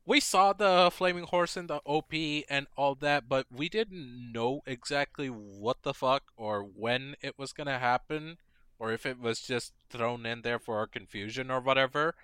[0.06, 2.14] we saw the flaming horse in the OP
[2.50, 7.54] and all that, but we didn't know exactly what the fuck or when it was
[7.54, 8.38] gonna happen,
[8.80, 12.16] or if it was just thrown in there for our confusion or whatever.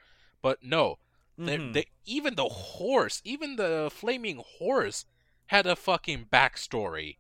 [0.42, 0.98] But no,
[1.40, 1.74] they, Mhm.
[1.74, 5.06] they, even the horse, even the flaming horse,
[5.48, 7.18] had a fucking backstory.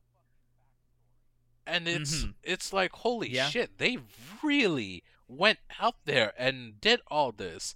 [1.65, 2.33] And it's Mhm.
[2.43, 3.49] it's like holy Yeah.
[3.49, 3.97] shit, they
[4.43, 7.75] really went out there and did all this.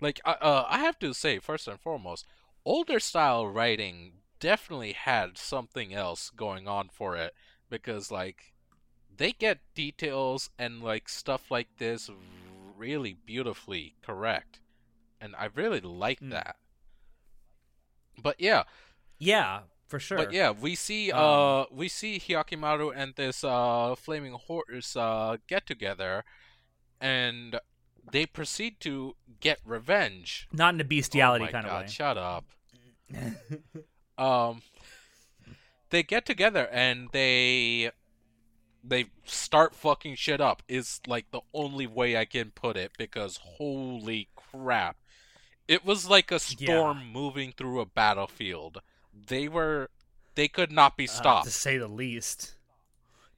[0.00, 2.26] Like I- uh, I have to say, first and foremost,
[2.64, 7.34] older style writing definitely had something else going on for it
[7.68, 8.54] because like
[9.14, 12.10] they get details and like stuff like this
[12.76, 14.60] really beautifully correct
[15.24, 16.30] and i really like Mm.
[16.30, 16.56] that
[18.22, 18.62] but yeah
[19.18, 20.18] yeah, for sure.
[20.18, 25.36] but yeah we see Um, uh we see hyakimaru and this uh flaming horse uh
[25.46, 26.24] get together
[27.00, 27.58] and
[28.12, 31.92] they proceed to get revenge not in a bestiality oh my kind God, of way.
[31.92, 32.44] shut up
[34.18, 34.62] um
[35.90, 37.90] they get together and they
[38.82, 43.38] they start fucking shit up is like the only way I can put it because
[43.42, 44.96] holy crap.
[45.66, 48.80] It was like a storm moving through a battlefield.
[49.28, 49.90] They were
[50.34, 51.46] they could not be Uh, stopped.
[51.46, 52.54] to say the least.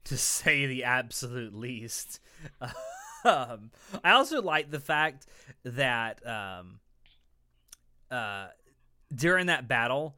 [0.05, 2.19] To say the absolute least.
[3.23, 3.71] um,
[4.03, 5.25] I also like the fact
[5.63, 6.79] that um,
[8.09, 8.47] uh,
[9.13, 10.15] during that battle,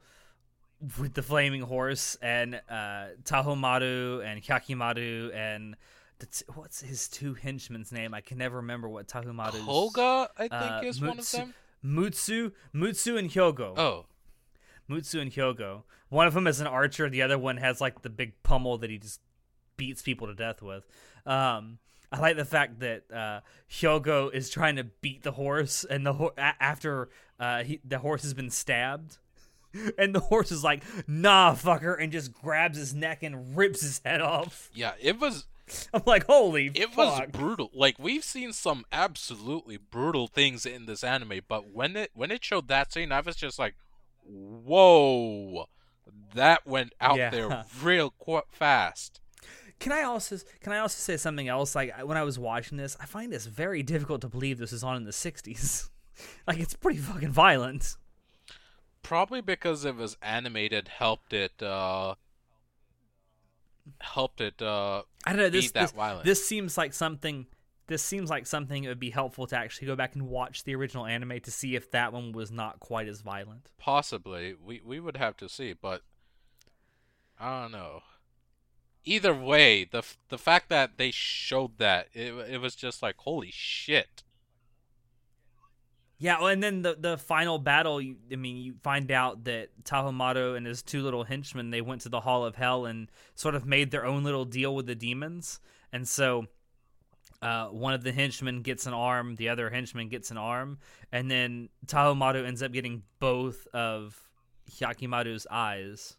[0.98, 5.76] with the flaming horse and uh, Tahomaru and Hyakimaru and
[6.18, 8.14] t- what's his two henchmen's name?
[8.14, 11.54] I can never remember what Tahomaru's Koga, I think, uh, is one of them.
[11.84, 13.74] Mutsu, Mutsu and Hyogo.
[13.78, 14.06] Oh,
[14.88, 15.82] Mutsu and Hyogo.
[16.08, 17.08] One of them is an archer.
[17.08, 19.20] The other one has like the big pummel that he just
[19.76, 20.84] beats people to death with.
[21.24, 21.78] Um,
[22.12, 26.14] I like the fact that uh, Hyogo is trying to beat the horse, and the
[26.14, 27.08] ho- a- after
[27.38, 29.18] uh, he, the horse has been stabbed,
[29.98, 34.00] and the horse is like, "Nah, fucker," and just grabs his neck and rips his
[34.04, 34.70] head off.
[34.74, 35.46] yeah, it was
[35.94, 37.70] I'm like, "Holy it was brutal.
[37.74, 42.44] Like we've seen some absolutely brutal things in this anime, but when it when it
[42.44, 43.74] showed that scene, I was just like,
[44.24, 45.66] "Whoa,
[46.34, 47.30] that went out Yeah.
[47.30, 49.20] there real qu- fast."
[49.78, 51.74] Can I also can I also say something else?
[51.74, 54.84] Like when I was watching this, I find this very difficult to believe this is
[54.84, 55.88] on in the '60s.
[56.46, 57.96] like it's pretty fucking violent.
[59.02, 62.16] Probably because it was animated, helped it uh
[64.00, 65.50] helped it uh I don't know.
[65.50, 66.24] This that this, violent.
[66.24, 67.46] this seems like something.
[67.86, 70.74] This seems like something it would be helpful to actually go back and watch the
[70.76, 73.70] original anime to see if that one was not quite as violent.
[73.78, 76.02] possibly we we would have to see, but
[77.38, 78.02] I don't know.
[79.04, 83.50] Either way, the the fact that they showed that it it was just like holy
[83.50, 84.22] shit.
[86.22, 88.00] Yeah, well, and then the the final battle.
[88.00, 92.02] You, I mean, you find out that Tahomaru and his two little henchmen they went
[92.02, 94.94] to the Hall of Hell and sort of made their own little deal with the
[94.94, 95.58] demons,
[95.92, 96.46] and so.
[97.42, 100.78] Uh, one of the henchmen gets an arm, the other henchman gets an arm,
[101.10, 104.28] and then Tahomaru ends up getting both of
[104.70, 106.18] Hyakimaru's eyes.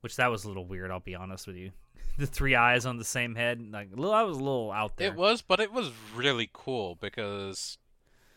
[0.00, 1.72] Which that was a little weird, I'll be honest with you.
[2.18, 5.08] The three eyes on the same head, like little, I was a little out there.
[5.08, 7.78] It was, but it was really cool because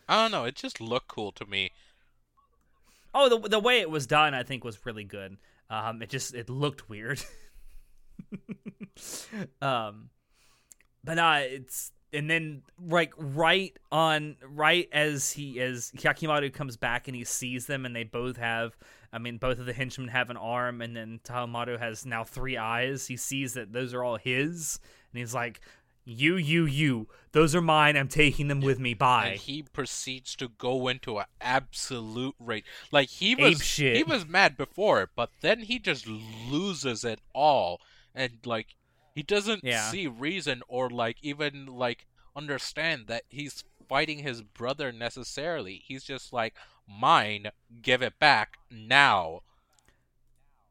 [0.08, 1.70] I don't know, it just looked cool to me.
[3.14, 5.38] Oh, the the way it was done, I think, was really good.
[5.70, 7.22] Um, it just it looked weird.
[9.62, 10.10] um,
[11.02, 17.08] but uh, it's and then like right on right as he as Hyakimaru comes back
[17.08, 18.76] and he sees them and they both have.
[19.12, 22.58] I mean, both of the henchmen have an arm, and then Tahomaru has now three
[22.58, 23.06] eyes.
[23.06, 24.78] He sees that those are all his,
[25.10, 25.60] and he's like,
[26.08, 27.08] "You, you, you.
[27.32, 27.96] Those are mine.
[27.96, 28.94] I'm taking them with me.
[28.94, 32.64] Bye." And he proceeds to go into an absolute rage.
[32.90, 37.80] Like he was, he was mad before, but then he just loses it all
[38.14, 38.76] and like
[39.14, 39.90] he doesn't Yeah.
[39.90, 45.82] see reason or like even like understand that he's fighting his brother necessarily.
[45.84, 46.54] He's just like
[46.86, 47.50] mine,
[47.82, 49.42] give it back now.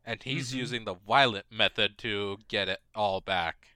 [0.05, 0.55] And he's Mhm.
[0.57, 3.74] using the violent method to get it all back.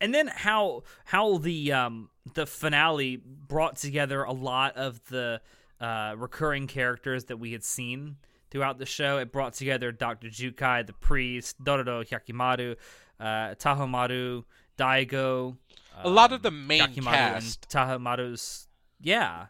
[0.00, 5.40] And then how how the um the finale brought together a lot of the
[5.80, 8.16] uh recurring characters that we had seen
[8.50, 9.18] throughout the show.
[9.18, 12.76] It brought together dr jukai the priest dororo hyakimaru
[13.20, 13.24] uh
[13.56, 14.44] tahomaru
[14.78, 15.56] daigo
[16.02, 17.68] A lot of um, the main Hyakimaru cast.
[17.68, 18.68] tahomaru's
[19.00, 19.46] yeah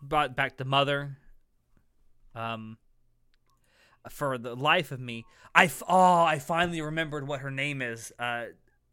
[0.00, 1.18] brought back the mother.
[2.34, 2.78] Um
[4.10, 5.24] for the life of me
[5.54, 8.12] i f- oh i finally remembered what her name is.
[8.18, 8.46] Uh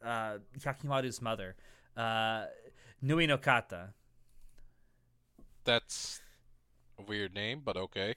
[0.04, 1.56] uh Hyakimaru's mother
[1.98, 2.46] uh
[3.02, 3.94] Nui no Kata
[5.64, 6.22] That's
[6.98, 8.16] a weird name, but okay.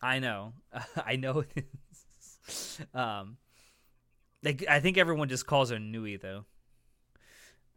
[0.00, 0.54] I know
[1.04, 1.66] I know it
[2.46, 3.36] is um
[4.42, 6.44] like I think everyone just calls her Nui though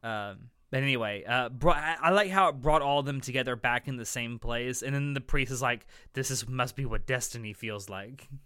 [0.04, 3.58] um but anyway, uh, brought, I, I like how it brought all of them together
[3.58, 6.86] back in the same place, and then the priest is like, "This is must be
[6.86, 8.30] what destiny feels like."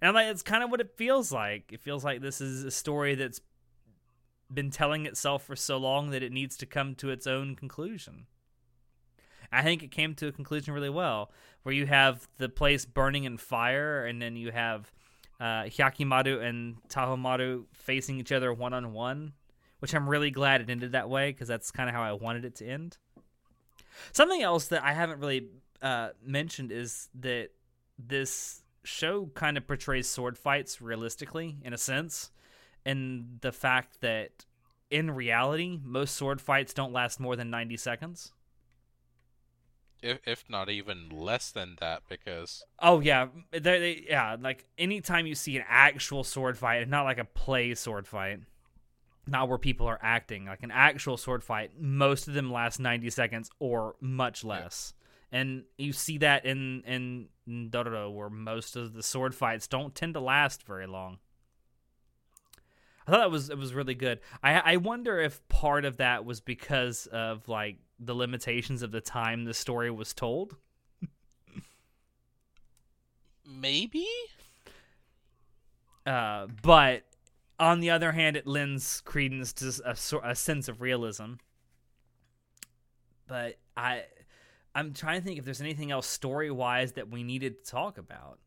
[0.00, 1.72] And like, it's kind of what it feels like.
[1.72, 3.40] It feels like this is a story that's
[4.52, 8.26] been telling itself for so long that it needs to come to its own conclusion.
[9.52, 13.24] I think it came to a conclusion really well, where you have the place burning
[13.24, 14.92] in fire, and then you have
[15.40, 19.32] uh, Hyakimaru and Tahomaru facing each other one on one,
[19.80, 22.44] which I'm really glad it ended that way because that's kind of how I wanted
[22.44, 22.98] it to end.
[24.12, 25.48] Something else that I haven't really
[25.82, 27.48] uh, mentioned is that
[27.98, 32.30] this show kind of portrays sword fights realistically, in a sense,
[32.84, 34.44] and the fact that
[34.90, 38.32] in reality, most sword fights don't last more than 90 seconds.
[40.02, 44.36] If if not even less than that, because Oh yeah, they, they, yeah.
[44.40, 48.40] Like anytime you see an actual sword fight, and not like a play sword fight,
[49.26, 53.10] not where people are acting, like an actual sword fight, most of them last ninety
[53.10, 54.94] seconds or much less.
[55.32, 57.28] And you see that in in,
[57.70, 61.18] Dororo, where most of the sword fights don't tend to last very long.
[63.06, 64.20] I thought that was it was really good.
[64.42, 69.00] I I wonder if part of that was because of like the limitations of the
[69.00, 70.56] time the story was told.
[73.50, 74.06] maybe.
[76.06, 77.04] Uh, but
[77.58, 81.34] on the other hand, it lends credence to a, a sense of realism.
[83.26, 84.04] But I,
[84.74, 87.98] I'm trying to think if there's anything else story wise that we needed to talk
[87.98, 88.38] about.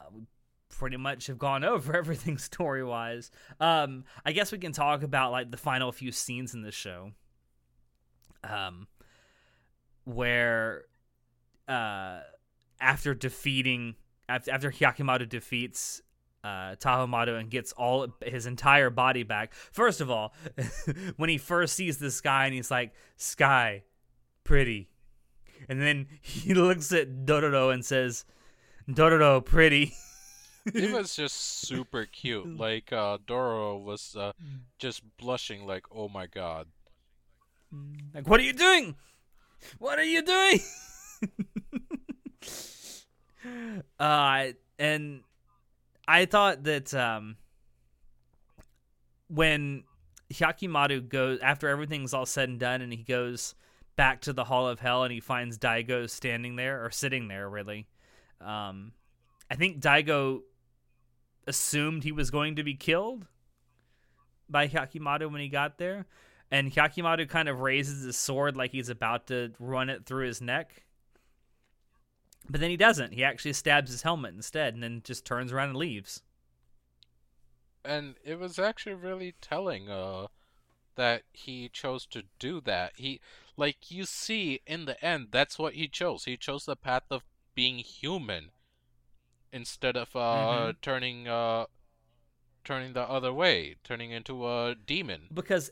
[0.00, 0.22] Uh, we
[0.68, 3.30] pretty much have gone over everything story wise.
[3.60, 7.12] Um, I guess we can talk about like the final few scenes in the show.
[8.44, 8.86] Um,
[10.04, 10.84] where,
[11.66, 12.20] uh,
[12.80, 13.96] after defeating
[14.28, 16.02] after, after Hyakimaru defeats
[16.44, 19.52] uh, Tahomaru and gets all his entire body back.
[19.52, 20.34] First of all,
[21.16, 23.82] when he first sees the sky and he's like, "Sky,
[24.48, 24.88] pretty,"
[25.68, 28.24] and then he looks at Dororo and says,
[28.88, 29.92] "Dororo, pretty."
[30.64, 32.58] it was just super cute.
[32.58, 34.32] Like uh, Dororo was uh,
[34.78, 36.66] just blushing, like, "Oh my god!"
[38.14, 38.96] Like, what are you doing?
[39.78, 40.60] What are you doing?
[44.00, 44.46] uh,
[44.78, 45.20] and
[46.06, 47.36] I thought that um,
[49.28, 49.84] when
[50.32, 53.54] Hyakimaru goes after everything's all said and done, and he goes
[53.98, 57.50] back to the Hall of Hell, and he finds Daigo standing there or sitting there,
[57.50, 57.88] really.
[58.40, 58.92] Um,
[59.50, 60.42] I think Daigo
[61.48, 63.26] assumed he was going to be killed
[64.48, 66.06] by Hyakimaru when he got there,
[66.48, 70.40] and Hyakimaru kind of raises his sword like he's about to run it through his
[70.40, 70.84] neck.
[72.48, 73.14] But then he doesn't.
[73.14, 76.22] He actually stabs his helmet instead and then just turns around and leaves.
[77.84, 80.28] And it was actually really telling uh
[80.98, 82.92] that he chose to do that.
[82.96, 83.20] He
[83.58, 86.24] like you see in the end that's what he chose.
[86.24, 87.24] He chose the path of
[87.54, 88.50] being human
[89.52, 90.80] instead of uh Mhm.
[90.80, 91.66] turning uh
[92.64, 95.28] turning the other way, turning into a demon.
[95.32, 95.70] Because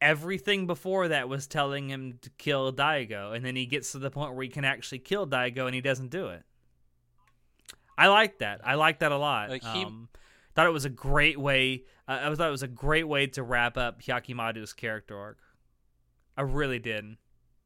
[0.00, 4.10] everything before that was telling him to kill Daigo, and then he gets to the
[4.10, 6.44] point where he can actually kill Daigo and he doesn't do it.
[7.96, 8.60] I like that.
[8.64, 9.48] I like that a lot.
[9.50, 10.08] Like, he- um,
[10.54, 11.84] thought it was a great way.
[12.06, 15.38] Uh, I thought it was a great way to wrap up Hyakimaru's character arc.
[16.38, 17.16] I really did.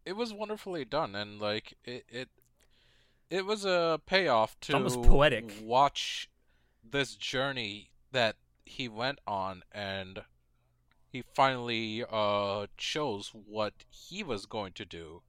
[0.07, 2.29] It was wonderfully done and like it it
[3.29, 5.53] it was a payoff to almost poetic.
[5.63, 6.31] watch
[6.83, 10.23] this journey that he went on and
[11.07, 15.21] he finally uh chose what he was going to do.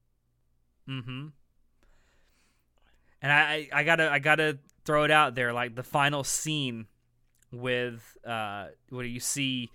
[0.88, 1.28] Mm-hmm.
[3.22, 6.88] And I, I, I gotta I gotta throw it out there, like the final scene
[7.52, 9.70] with uh where you see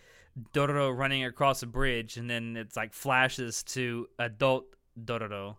[0.53, 4.67] Dororo running across a bridge and then it's like flashes to adult
[5.03, 5.57] Dororo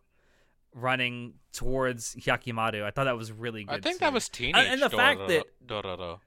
[0.73, 2.84] running towards Hyakimaru.
[2.84, 3.76] I thought that was really good.
[3.76, 4.06] I think too.
[4.06, 6.19] that was teenage and the fact that- Dororo.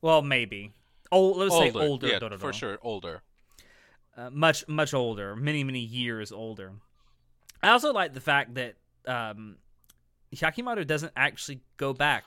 [0.00, 0.72] well maybe.
[1.10, 2.38] Oh, let's say older yeah, Dororo.
[2.38, 3.22] for sure, older.
[4.16, 6.72] uh, much much older, many many years older.
[7.62, 8.74] I also like the fact that
[9.06, 9.56] um,
[10.34, 12.24] Hyakimaru doesn't actually go back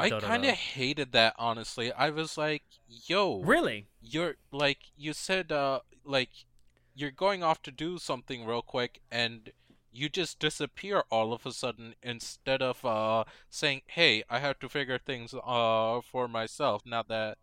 [0.00, 1.92] I kind of hated that honestly.
[1.92, 3.86] I was like, "Yo, really.
[4.00, 6.30] you're like you said uh like
[6.94, 9.50] you're going off to do something real quick and
[9.92, 14.68] you just disappear all of a sudden instead of uh saying hey i have to
[14.68, 17.38] figure things uh for myself now that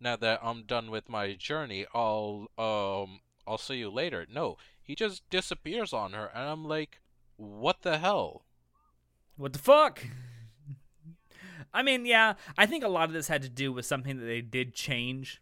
[0.00, 4.94] now that i'm done with my journey i'll um i'll see you later no he
[4.94, 7.00] just disappears on her and i'm like
[7.36, 8.44] what the hell
[9.36, 10.04] What the fuck?
[11.74, 14.24] I mean, yeah, I think a lot of this had to do with something that
[14.24, 15.40] they did change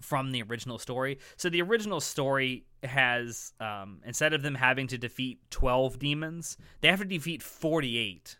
[0.00, 1.18] from the original story.
[1.36, 6.88] So the original story has um, instead of them having to defeat twelve demons, they
[6.88, 8.36] have to defeat forty-eight.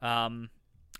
[0.00, 0.50] Um,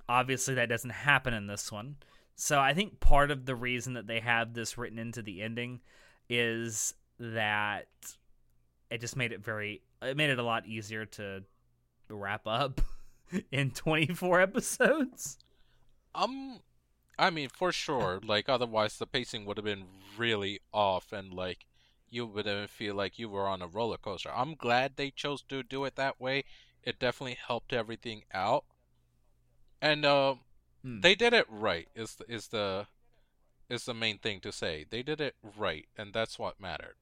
[0.08, 1.96] obviously, that doesn't happen in this one.
[2.36, 5.80] So I think part of the reason that they have this written into the ending
[6.28, 7.86] is that
[8.90, 11.42] it just made it very it made it a lot easier to
[12.08, 12.80] wrap up
[13.52, 15.38] in 24 episodes.
[16.14, 16.60] Um,
[17.18, 18.20] I mean, for sure.
[18.24, 19.86] Like, otherwise, the pacing would have been
[20.16, 21.66] really off, and like,
[22.10, 24.30] you wouldn't feel like you were on a roller coaster.
[24.34, 26.44] I'm glad they chose to do it that way.
[26.82, 28.64] It definitely helped everything out,
[29.80, 30.36] and uh,
[30.82, 31.00] Hmm.
[31.00, 31.88] they did it right.
[31.94, 32.88] Is is the
[33.70, 34.84] is the main thing to say?
[34.88, 36.96] They did it right, and that's what mattered.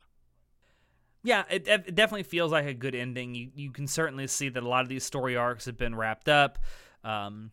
[1.23, 3.35] Yeah, it, it definitely feels like a good ending.
[3.35, 6.29] You you can certainly see that a lot of these story arcs have been wrapped
[6.29, 6.59] up.
[7.05, 7.53] Um,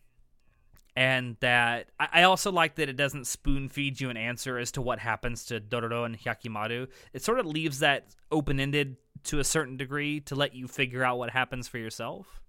[0.96, 4.72] and that I, I also like that it doesn't spoon feed you an answer as
[4.72, 6.88] to what happens to Dororo and Hyakimaru.
[7.12, 11.04] It sort of leaves that open ended to a certain degree to let you figure
[11.04, 12.40] out what happens for yourself.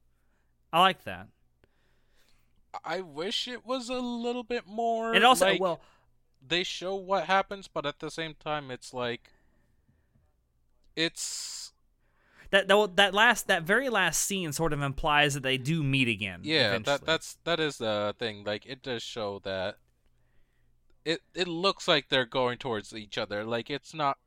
[0.73, 1.27] I like that.
[2.83, 5.13] I wish it was a little bit more.
[5.13, 5.81] It also like, well,
[6.45, 9.29] they show what happens, but at the same time, it's like
[10.99, 11.71] it's
[12.51, 16.07] that that that last that very last scene sort of implies that they do meet
[16.07, 16.41] again.
[16.43, 16.97] Yeah, eventually.
[16.97, 18.43] that that's that is the thing.
[18.43, 19.77] Like it does show that
[21.05, 23.43] it it looks like they're going towards each other.
[23.43, 24.17] Like it's not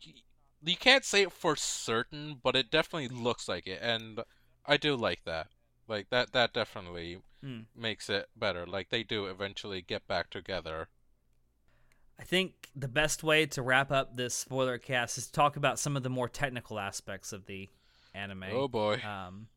[0.00, 0.14] you,
[0.64, 4.20] you can't say it for certain, but it definitely looks like it, and
[4.66, 5.48] I do like that.
[5.88, 7.62] Like that that definitely Hmm.
[7.74, 8.64] makes it better.
[8.66, 10.88] Like they do eventually get back together.
[12.22, 15.80] I think the best way to wrap up this spoiler cast is to talk about
[15.80, 17.68] some of the more technical aspects of the
[18.14, 18.44] anime.
[18.52, 19.02] Oh boy.
[19.04, 19.48] Um,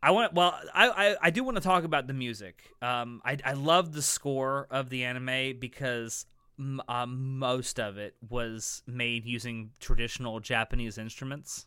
[0.00, 2.62] I want well, I, I I do want to talk about the music.
[2.80, 6.26] Um, I I love the score of the anime because
[6.60, 11.66] m- uh, most of it was made using traditional Japanese instruments.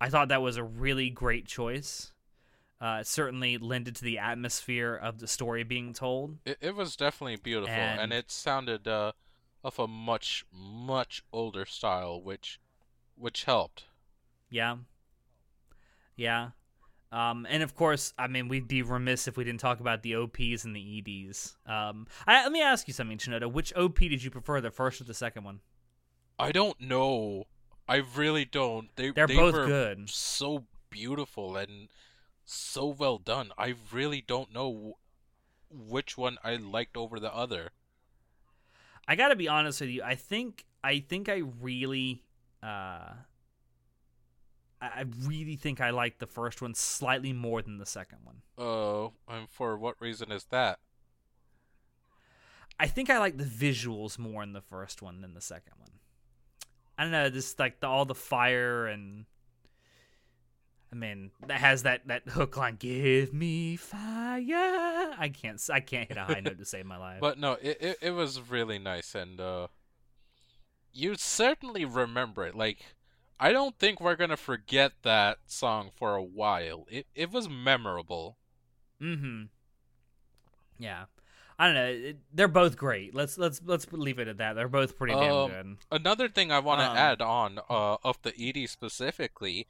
[0.00, 2.10] I thought that was a really great choice.
[2.84, 6.36] Uh, it certainly lended to the atmosphere of the story being told.
[6.44, 9.12] It it was definitely beautiful, and, And- it sounded uh,
[9.64, 12.60] of a much much older style, which
[13.16, 13.84] which helped.
[14.50, 14.76] Yeah.
[16.16, 16.50] Yeah.
[17.10, 20.16] Um, and of course, I mean, we'd be remiss if we didn't talk about the
[20.16, 20.98] OPs and the
[21.30, 21.56] EDs.
[21.64, 23.50] Um, I, let me ask you something, Shinoda.
[23.50, 25.60] Which OP did you prefer, the first or the second one?
[26.38, 27.44] I don't know.
[27.88, 28.88] I really don't.
[28.96, 30.10] They They're they both good.
[30.10, 31.88] so beautiful and
[32.44, 33.50] so well done.
[33.56, 34.96] I really don't know
[35.70, 37.70] wh- which one I liked over the other.
[39.06, 40.02] I got to be honest with you.
[40.02, 42.22] I think I think I really,
[42.62, 43.12] uh,
[44.80, 48.42] I really think I like the first one slightly more than the second one.
[48.58, 50.78] Uh, and for what reason is that?
[52.78, 55.92] I think I like the visuals more in the first one than the second one.
[56.98, 59.26] I don't know, just like the, all the fire and
[60.94, 66.06] I mean, that has that that hook line, "Give me fire." I can't I can't
[66.08, 67.18] hit a high note to save my life.
[67.20, 69.66] But no, it, it it was really nice, and uh,
[70.92, 72.54] you certainly remember it.
[72.54, 72.84] Like,
[73.40, 76.86] I don't think we're gonna forget that song for a while.
[76.88, 78.36] It it was memorable.
[79.02, 79.44] mm-hmm.
[80.78, 81.04] Yeah.
[81.56, 81.86] I don't know.
[81.86, 83.14] It, they're both great.
[83.14, 84.54] Let's let's let's leave it at that.
[84.54, 85.76] They're both pretty damn Um, good.
[86.00, 89.68] Another thing I want to Um, add on uh, of the ED specifically,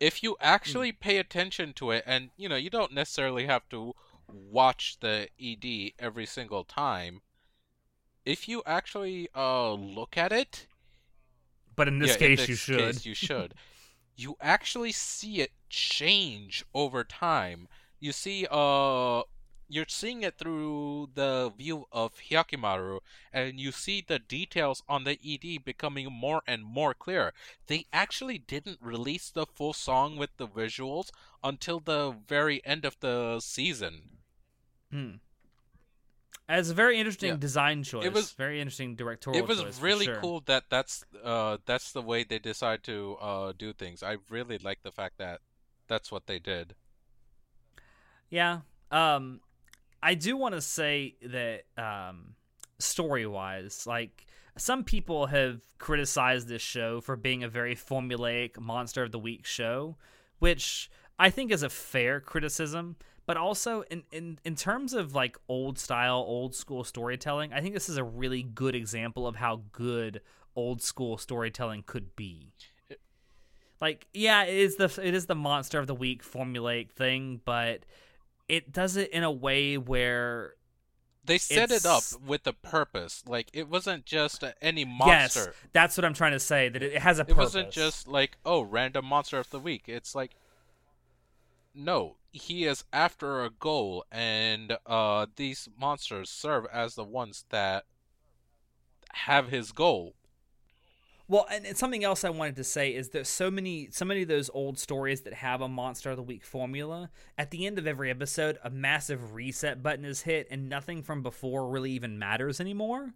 [0.00, 3.94] if you actually pay attention to it, and you know you don't necessarily have to
[4.28, 7.22] watch the ED every single time.
[8.24, 10.66] If you actually uh look at it,
[11.74, 13.00] But in this yeah, case, in you should.
[13.00, 13.54] case you should.
[14.16, 17.68] you actually see it change over time.
[18.00, 19.22] You see, uh,
[19.70, 23.00] you're seeing it through the view of Hyakimaru,
[23.32, 27.32] and you see the details on the ED becoming more and more clear.
[27.66, 31.10] They actually didn't release the full song with the visuals
[31.42, 34.18] until the very end of the season.
[34.90, 35.12] Hmm.
[36.48, 37.36] It's a very interesting Yeah.
[37.36, 38.04] design choice.
[38.04, 39.60] It was- very interesting directorial choice.
[39.60, 40.20] it was really sure.
[40.20, 44.02] cool that that's uh that's the way they decide to uh do things.
[44.02, 45.42] I really like the fact that
[45.86, 46.74] that's what they did.
[48.30, 48.62] Yeah.
[48.90, 49.40] Um
[50.02, 52.34] I do want to say that um
[52.78, 59.12] story-wise, like some people have criticized this show for being a very formulaic monster of
[59.12, 59.96] the week show,
[60.38, 62.96] which I think is a fair criticism,
[63.26, 67.74] but also in in in terms of like old style, old school storytelling, I think
[67.74, 70.20] this is a really good example of how good
[70.56, 72.52] old school storytelling could be.
[73.80, 77.84] Like, yeah, it is the it is the monster of the week formulaic thing, but
[78.50, 80.54] it does it in a way where
[81.24, 83.22] They set it up with a purpose.
[83.26, 84.88] Like it wasn't just any yes,
[85.36, 85.54] monster.
[85.72, 86.68] that's what I'm trying to say.
[86.68, 87.36] That it, it has a it purpose.
[87.36, 89.84] wasn't just like oh random monster of the week.
[89.86, 90.32] It's like
[91.74, 97.84] no, he is after a goal, and uh, these monsters serve as the ones that
[99.12, 100.14] have his goal.
[101.30, 104.22] Well, and, and something else I wanted to say is there's so many so many
[104.22, 107.08] of those old stories that have a monster of the week formula.
[107.38, 111.22] At the end of every episode, a massive reset button is hit and nothing from
[111.22, 113.14] before really even matters anymore.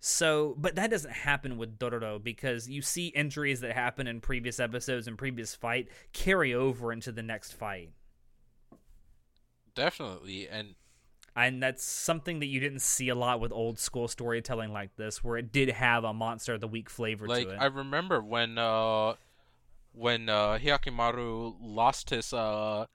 [0.00, 4.60] So, but that doesn't happen with Dororo because you see injuries that happen in previous
[4.60, 7.88] episodes and previous fight carry over into the next fight.
[9.74, 10.74] Definitely, and
[11.36, 15.22] And that's something that you didn't see a lot with old school storytelling like this,
[15.22, 17.58] where it did have a monster of the week flavor like to it.
[17.60, 19.14] I remember when uh
[19.92, 22.86] when uh Hyakimaru lost his uh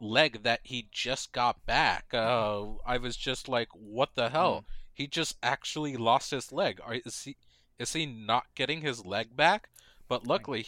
[0.00, 2.06] leg that he just got back.
[2.12, 4.64] Uh I was just like what the hell?
[4.92, 6.80] He just actually lost his leg.
[6.84, 7.36] Are, is he
[7.78, 9.68] is he not getting his leg back?
[10.08, 10.66] But luckily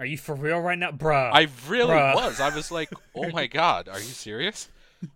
[0.00, 1.30] Are you for real right now, bruh?
[1.32, 2.14] I really Bruh.
[2.16, 2.40] was.
[2.40, 4.68] I was like, "Oh my god, are you serious?"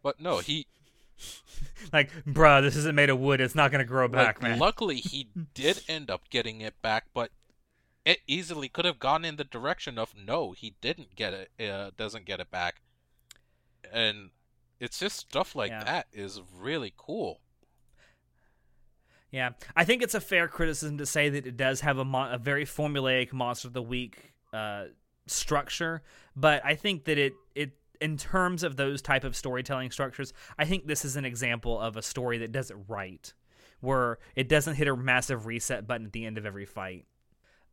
[0.04, 0.68] But no, he
[1.92, 3.40] like, bruh, this isn't made of wood.
[3.40, 4.58] It's not gonna grow back, like, man.
[4.58, 7.30] luckily he did end up getting it back, but
[8.04, 11.90] it easily could have gone in the direction of no, he didn't get it, uh,
[11.96, 12.80] doesn't get it back,
[13.92, 14.30] and
[14.80, 15.84] it's just stuff like Yeah.
[15.84, 17.40] that is really cool.
[19.30, 22.30] Yeah, I think it's a fair criticism to say that it does have a, mo-
[22.32, 24.84] a very formulaic monster of the week uh,
[25.26, 26.02] structure,
[26.34, 30.64] but I think that it it in terms of those type of storytelling structures, I
[30.64, 33.32] think this is an example of a story that does it right,
[33.80, 37.06] where it doesn't hit a massive reset button at the end of every fight.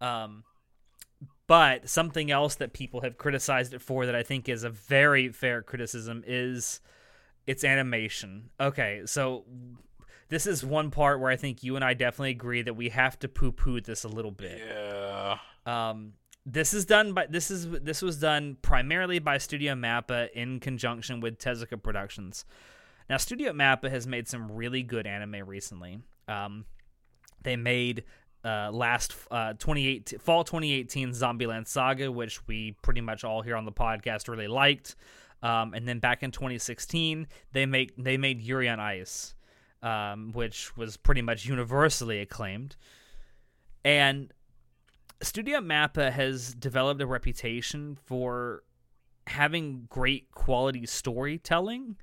[0.02, 0.44] Um,
[1.48, 5.30] but something else that people have criticized it for that I think is a very
[5.30, 6.82] fair criticism is
[7.46, 8.50] its animation.
[8.60, 9.46] Okay, so
[10.30, 13.20] this is one part where I think you and I definitely agree that we have
[13.20, 14.60] to poo-poo this a little bit.
[14.68, 15.38] Yeah.
[15.68, 16.14] Um,
[16.46, 21.20] this is done by this is this was done primarily by Studio Mappa in conjunction
[21.20, 22.46] with Tezuka Productions.
[23.10, 26.00] Now, Studio Mappa has made some really good anime recently.
[26.28, 26.66] Um,
[27.44, 28.04] they made
[28.44, 33.66] uh, last uh, 2018 fall 2018 Zombieland Saga, which we pretty much all here on
[33.66, 34.96] the podcast really liked.
[35.42, 39.34] Um, and then back in 2016, they make they made Yuri on Ice,
[39.82, 42.76] um, which was pretty much universally acclaimed.
[43.84, 44.32] And
[45.22, 48.64] Studio Mappa has developed a reputation for
[49.28, 51.98] having great quality storytelling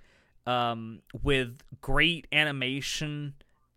[0.46, 3.34] um, with great animation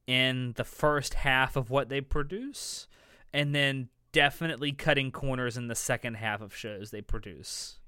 [0.07, 2.87] in the first half of what they produce,
[3.33, 7.79] and then definitely cutting corners in the second half of shows they produce.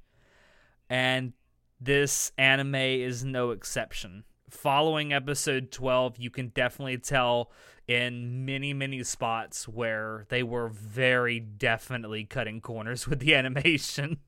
[0.89, 1.33] And
[1.79, 4.23] this anime is no exception.
[4.49, 7.51] Following episode 12, you can definitely tell
[7.87, 14.19] in many, many spots where they were very definitely cutting corners with the animation.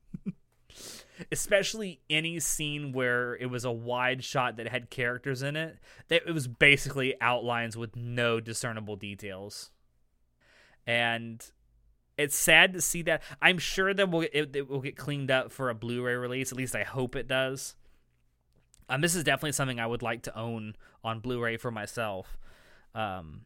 [1.30, 5.76] Especially any scene where it was a wide shot that had characters in it,
[6.08, 9.70] that it was basically outlines with no discernible details.
[10.86, 11.44] And
[12.16, 13.22] it's sad to see that.
[13.42, 16.52] I'm sure that will it, it will get cleaned up for a Blu-ray release.
[16.52, 17.74] At least I hope it does.
[18.88, 20.74] Um, this is definitely something I would like to own
[21.04, 22.38] on Blu-ray for myself.
[22.94, 23.42] Um,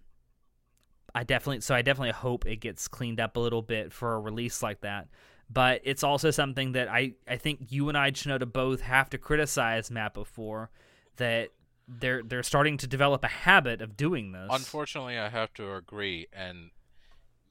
[1.15, 4.21] I definitely so I definitely hope it gets cleaned up a little bit for a
[4.21, 5.09] release like that.
[5.51, 9.19] But it's also something that I, I think you and I Shinoda both have to
[9.19, 10.71] criticize Mappa for
[11.17, 11.51] that
[11.87, 14.49] they're they're starting to develop a habit of doing this.
[14.51, 16.71] Unfortunately, I have to agree, and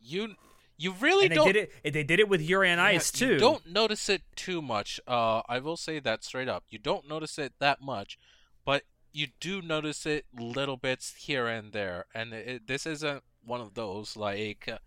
[0.01, 0.35] you
[0.77, 3.33] you really and don't did it they did it with Yuri on Yeah, Ice too.
[3.33, 4.99] You don't notice it too much.
[5.07, 6.65] Uh, I will say that straight up.
[6.69, 8.17] You don't notice it that much,
[8.65, 8.83] but
[9.13, 12.05] you do notice it little bits here and there.
[12.13, 14.79] And it, this isn't one of those like, uh,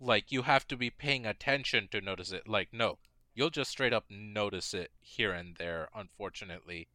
[0.00, 2.48] like you have to be paying attention to notice it.
[2.48, 2.98] Like no,
[3.34, 5.88] you'll just straight up notice it here and there.
[5.94, 6.88] Unfortunately,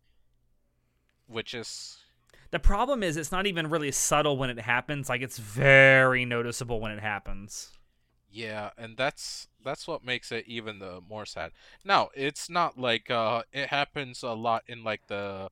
[1.27, 1.99] which is
[2.51, 5.09] The problem is it's not even really subtle when it happens.
[5.09, 7.71] Like it's very noticeable when it happens.
[8.31, 11.51] Yeah, and that's that's what makes it even the more sad.
[11.83, 15.49] Now, it's not like uh it happens a lot in like the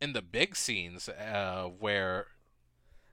[0.00, 2.26] in the big scenes uh where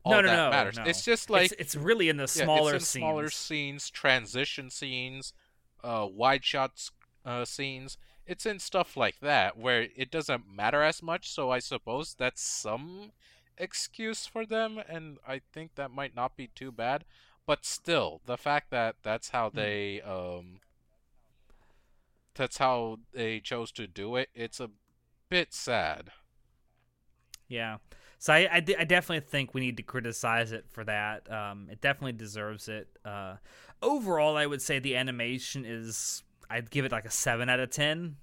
[0.05, 0.79] all No, no, that no, matters.
[0.83, 2.85] It's just like it's, it's really in the yeah, smaller it's in scenes.
[2.85, 5.33] smaller scenes, transition scenes,
[5.83, 6.91] uh wide shots
[7.25, 7.97] uh scenes.
[8.27, 12.41] It's in stuff like that where it doesn't matter as much, so I suppose that's
[12.41, 13.11] some
[13.57, 17.05] excuse for them and I think that might not be too bad
[17.45, 19.65] but still the fact that that's how Hmm.
[19.65, 20.59] they um
[22.35, 24.69] that's how they chose to do it it's a
[25.29, 26.11] bit sad
[27.47, 27.77] Yeah.
[28.25, 31.31] So I, I, I definitely think we need to criticize it for that.
[31.31, 32.87] Um, it definitely deserves it.
[33.05, 33.35] Uh,
[33.83, 37.69] overall, I would say the animation is I'd give it like a seven out of
[37.69, 38.15] ten.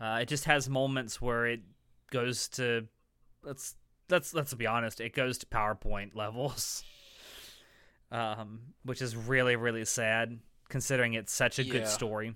[0.00, 1.60] Uh, it just has moments where it
[2.10, 2.88] goes to
[3.44, 3.76] let's
[4.10, 6.82] let's let's be honest, it goes to PowerPoint levels,
[8.10, 11.70] um, which is really really sad considering it's such a Yeah.
[11.70, 12.34] good story.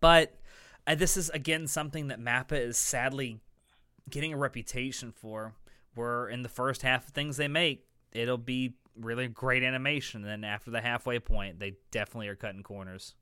[0.00, 0.38] But
[0.86, 3.40] uh, this is again something that Mappa is sadly
[4.10, 5.54] getting a reputation for.
[5.94, 10.22] Where in the first half of things they make, it'll be really great animation.
[10.22, 13.14] And then after the halfway point, they definitely are cutting corners.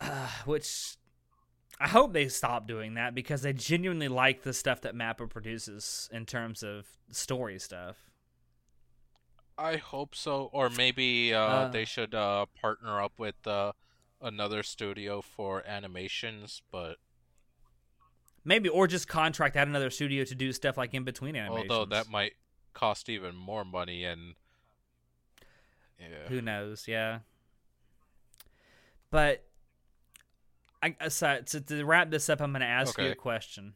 [0.00, 0.96] Uh, which
[1.80, 6.08] I hope they stop doing that because I genuinely like the stuff that Mappa produces
[6.12, 7.96] in terms of story stuff.
[9.58, 11.68] i hope so or maybe uh, Uh.
[11.68, 13.72] they should uh, partner up with uh,
[14.20, 16.96] another studio for animations but
[18.44, 21.70] Maybe or just contract out another studio to do stuff like in between animations.
[21.70, 22.32] although that might
[22.72, 24.34] cost even more money and
[25.98, 26.86] yeah Who knows?
[26.88, 27.20] Yeah.
[29.10, 29.44] But
[30.82, 33.74] I uh, so to, to wrap this up, I'm going to ask you a question.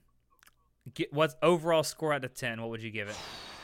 [0.95, 2.61] Get, what's overall score out of ten?
[2.61, 3.16] What would you give it?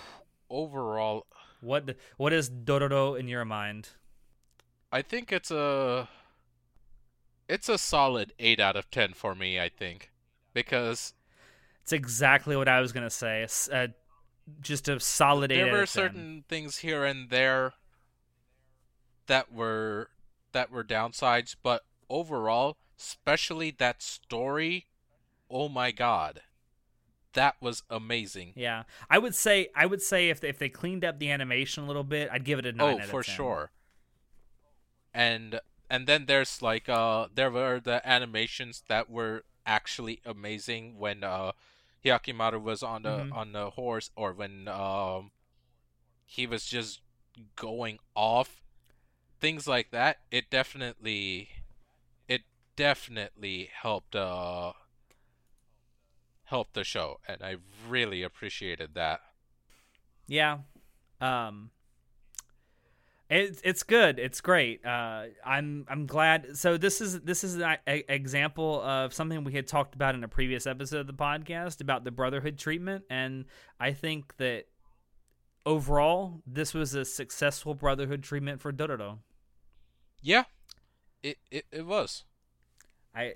[0.50, 1.26] overall
[1.60, 3.90] What what is Dororo in your mind?
[4.92, 6.08] I think it's a
[7.50, 10.09] it's a solid 8 out of 10 for me, I think.
[10.52, 11.14] Because
[11.82, 13.46] it's exactly what I was going to say.
[13.72, 13.88] Uh,
[14.60, 17.74] just a solid There were certain things here and there
[19.26, 20.10] that were
[20.52, 24.86] that were downsides, but overall, especially that story,
[25.48, 26.40] oh my god
[27.34, 28.52] that was amazing.
[28.56, 31.84] Yeah, I would say I would say if they, if they cleaned up the animation
[31.84, 33.00] a little bit, I'd give it a nine.
[33.02, 33.70] Oh, for sure.
[35.12, 41.24] And and then there's like uh there were the animations that were actually amazing when
[41.24, 41.52] uh
[42.04, 43.32] Hyakimaru was on the mm-hmm.
[43.32, 45.30] on the horse or when um
[46.24, 47.00] he was just
[47.56, 48.62] going off
[49.40, 51.50] things like that it definitely
[52.28, 52.42] it
[52.76, 54.72] definitely helped uh
[56.50, 57.56] helped the show, and I
[57.88, 59.20] really appreciated that.
[60.26, 60.58] Yeah,
[61.20, 61.70] um,
[63.30, 64.18] it's it's good.
[64.18, 64.84] It's great.
[64.84, 66.56] Uh, I'm I'm glad.
[66.56, 70.24] So this is this is an a, example of something we had talked about in
[70.24, 73.44] a previous episode of the podcast about the brotherhood treatment, and
[73.78, 74.64] I think that
[75.64, 79.18] overall this was a successful brotherhood treatment for Dororo.
[80.20, 80.44] Yeah,
[81.22, 82.24] it it, it was.
[83.14, 83.34] I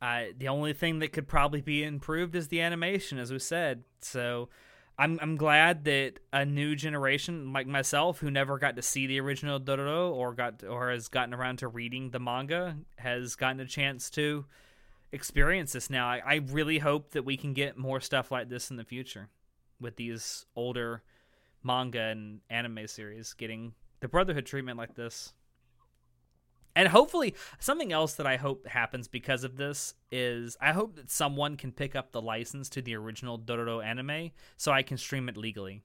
[0.00, 3.82] uh, the only thing that could probably be improved is the animation, as we said.
[4.00, 4.48] So
[4.98, 9.20] I'm I'm glad that a new generation like myself, who never got to see the
[9.20, 13.66] original Dororo or got or has gotten around to reading the manga, has gotten a
[13.66, 14.44] chance to
[15.10, 16.08] experience this now.
[16.08, 19.28] I, I really hope that we can get more stuff like this in the future
[19.80, 21.02] with these older
[21.62, 25.32] manga and anime series getting the Brotherhood treatment like this.
[26.74, 31.10] And hopefully, something else that I hope happens because of this is I hope that
[31.10, 35.28] someone can pick up the license to the original Dororo anime so I can stream
[35.28, 35.82] it legally.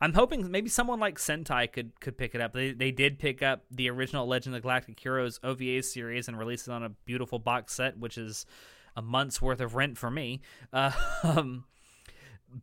[0.00, 2.52] I'm hoping maybe someone like Sentai could could pick it up.
[2.52, 6.38] They they did pick up the original Legend of the Galactic Heroes OVA series and
[6.38, 8.46] release it on a beautiful box set, which is
[8.96, 10.40] a month's worth of rent for me.
[10.72, 10.92] Uh,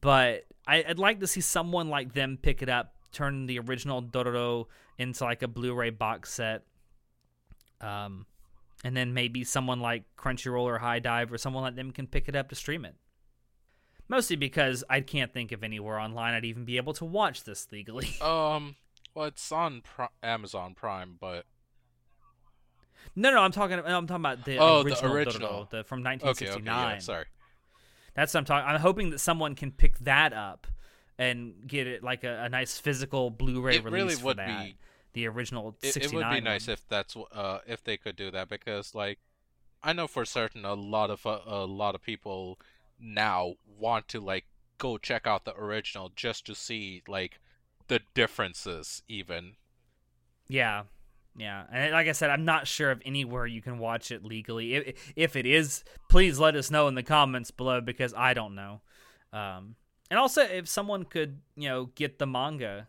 [0.01, 4.01] but I, would like to see someone like them pick it up, turn the original
[4.01, 4.65] Dororo
[4.97, 6.63] into like a Blu-ray box set.
[7.81, 8.25] Um,
[8.83, 12.35] and then maybe someone like Crunchyroll or HIDIVE or someone like them can pick it
[12.35, 12.95] up to stream it.
[14.09, 17.67] Mostly because I can't think of anywhere online I'd even be able to watch this
[17.71, 18.09] legally.
[18.21, 18.75] Um,
[19.15, 19.83] well, it's on
[20.21, 21.45] Amazon Prime, but
[23.15, 23.79] no, no, I'm talking.
[23.79, 26.61] I'm talking about the oh, original, the original, Dororo, the, from 1969.
[26.61, 27.25] Okay, okay, yeah, sorry,
[28.15, 28.67] that's what I'm talking.
[28.67, 30.65] I'm hoping that someone can pick that up
[31.17, 34.65] and get it like a, a nice physical Blu-ray it release really for would that.
[34.65, 34.75] Be,
[35.13, 38.49] the original it, it would be nice if that's uh if they could do that
[38.49, 39.19] because like
[39.83, 42.59] I know for certain a lot of uh, a lot of people
[42.99, 44.45] now want to like
[44.77, 47.39] go check out the original just to see like
[47.87, 49.53] the differences even.
[50.47, 50.83] Yeah.
[51.35, 54.75] Yeah, and like I said, I'm not sure of anywhere you can watch it legally.
[54.75, 58.53] If, if it is, please let us know in the comments below because I don't
[58.53, 58.81] know.
[59.31, 59.75] Um,
[60.13, 62.87] and also, if someone could, you know, get the manga,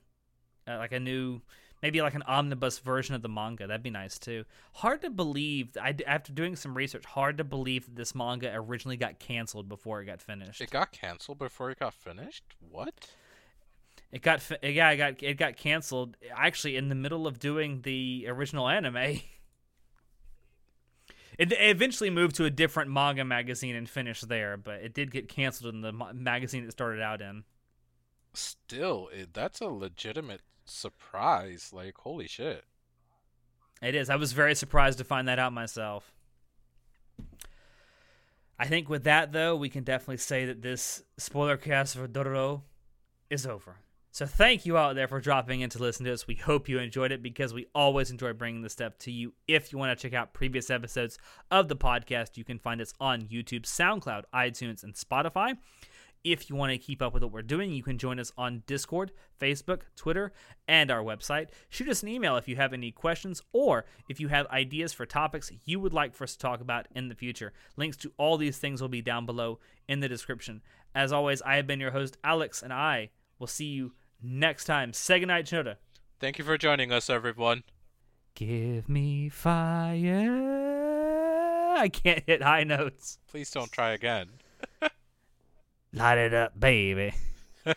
[0.68, 1.40] uh, like a new,
[1.82, 4.44] maybe like an omnibus version of the manga, that'd be nice too.
[4.74, 5.74] Hard to believe.
[5.80, 10.02] I, after doing some research, hard to believe that this manga originally got canceled before
[10.02, 10.60] it got finished.
[10.60, 12.44] It got canceled before it got finished.
[12.60, 12.92] What?
[14.12, 18.26] It got yeah, it got it got canceled actually in the middle of doing the
[18.28, 19.20] original anime.
[21.38, 25.28] It, eventually moved to a different manga magazine and finished there, but it did get
[25.28, 27.44] canceled in the magazine it started out in.
[28.32, 31.70] Still, it, that's a legitimate surprise.
[31.72, 32.64] Like, holy shit.
[33.82, 34.08] It is.
[34.08, 36.12] I was very surprised to find that out myself.
[38.58, 42.62] I think with that, though, we can definitely say that this spoiler cast for Dororo
[43.28, 43.76] is over.
[44.14, 46.28] So thank you out there for dropping in to listen to us.
[46.28, 49.34] We hope you enjoyed it because we always enjoy bringing this stuff to you.
[49.48, 51.18] If you want to check out previous episodes
[51.50, 55.56] of the podcast, you can find us on YouTube, SoundCloud, iTunes, and Spotify.
[56.22, 58.62] If you want to keep up with what we're doing, you can join us on
[58.68, 59.10] Discord,
[59.40, 60.32] Facebook, Twitter,
[60.68, 61.48] and our website.
[61.68, 65.06] Shoot us an email if you have any questions or if you have ideas for
[65.06, 67.52] topics you would like for us to talk about in the future.
[67.76, 69.58] Links to all these things will be down below
[69.88, 70.62] in the description.
[70.94, 73.10] As always, I have been your host, Alex, and I
[73.40, 73.92] will see you
[74.24, 74.92] next time.
[74.92, 75.76] Sega Night Shinoda.
[76.18, 77.64] Thank you for joining us, everyone.
[78.34, 80.54] Give me fire.
[81.76, 83.18] I can't hit high notes.
[83.28, 84.30] Please don't try again.
[85.92, 87.14] Light it up, baby.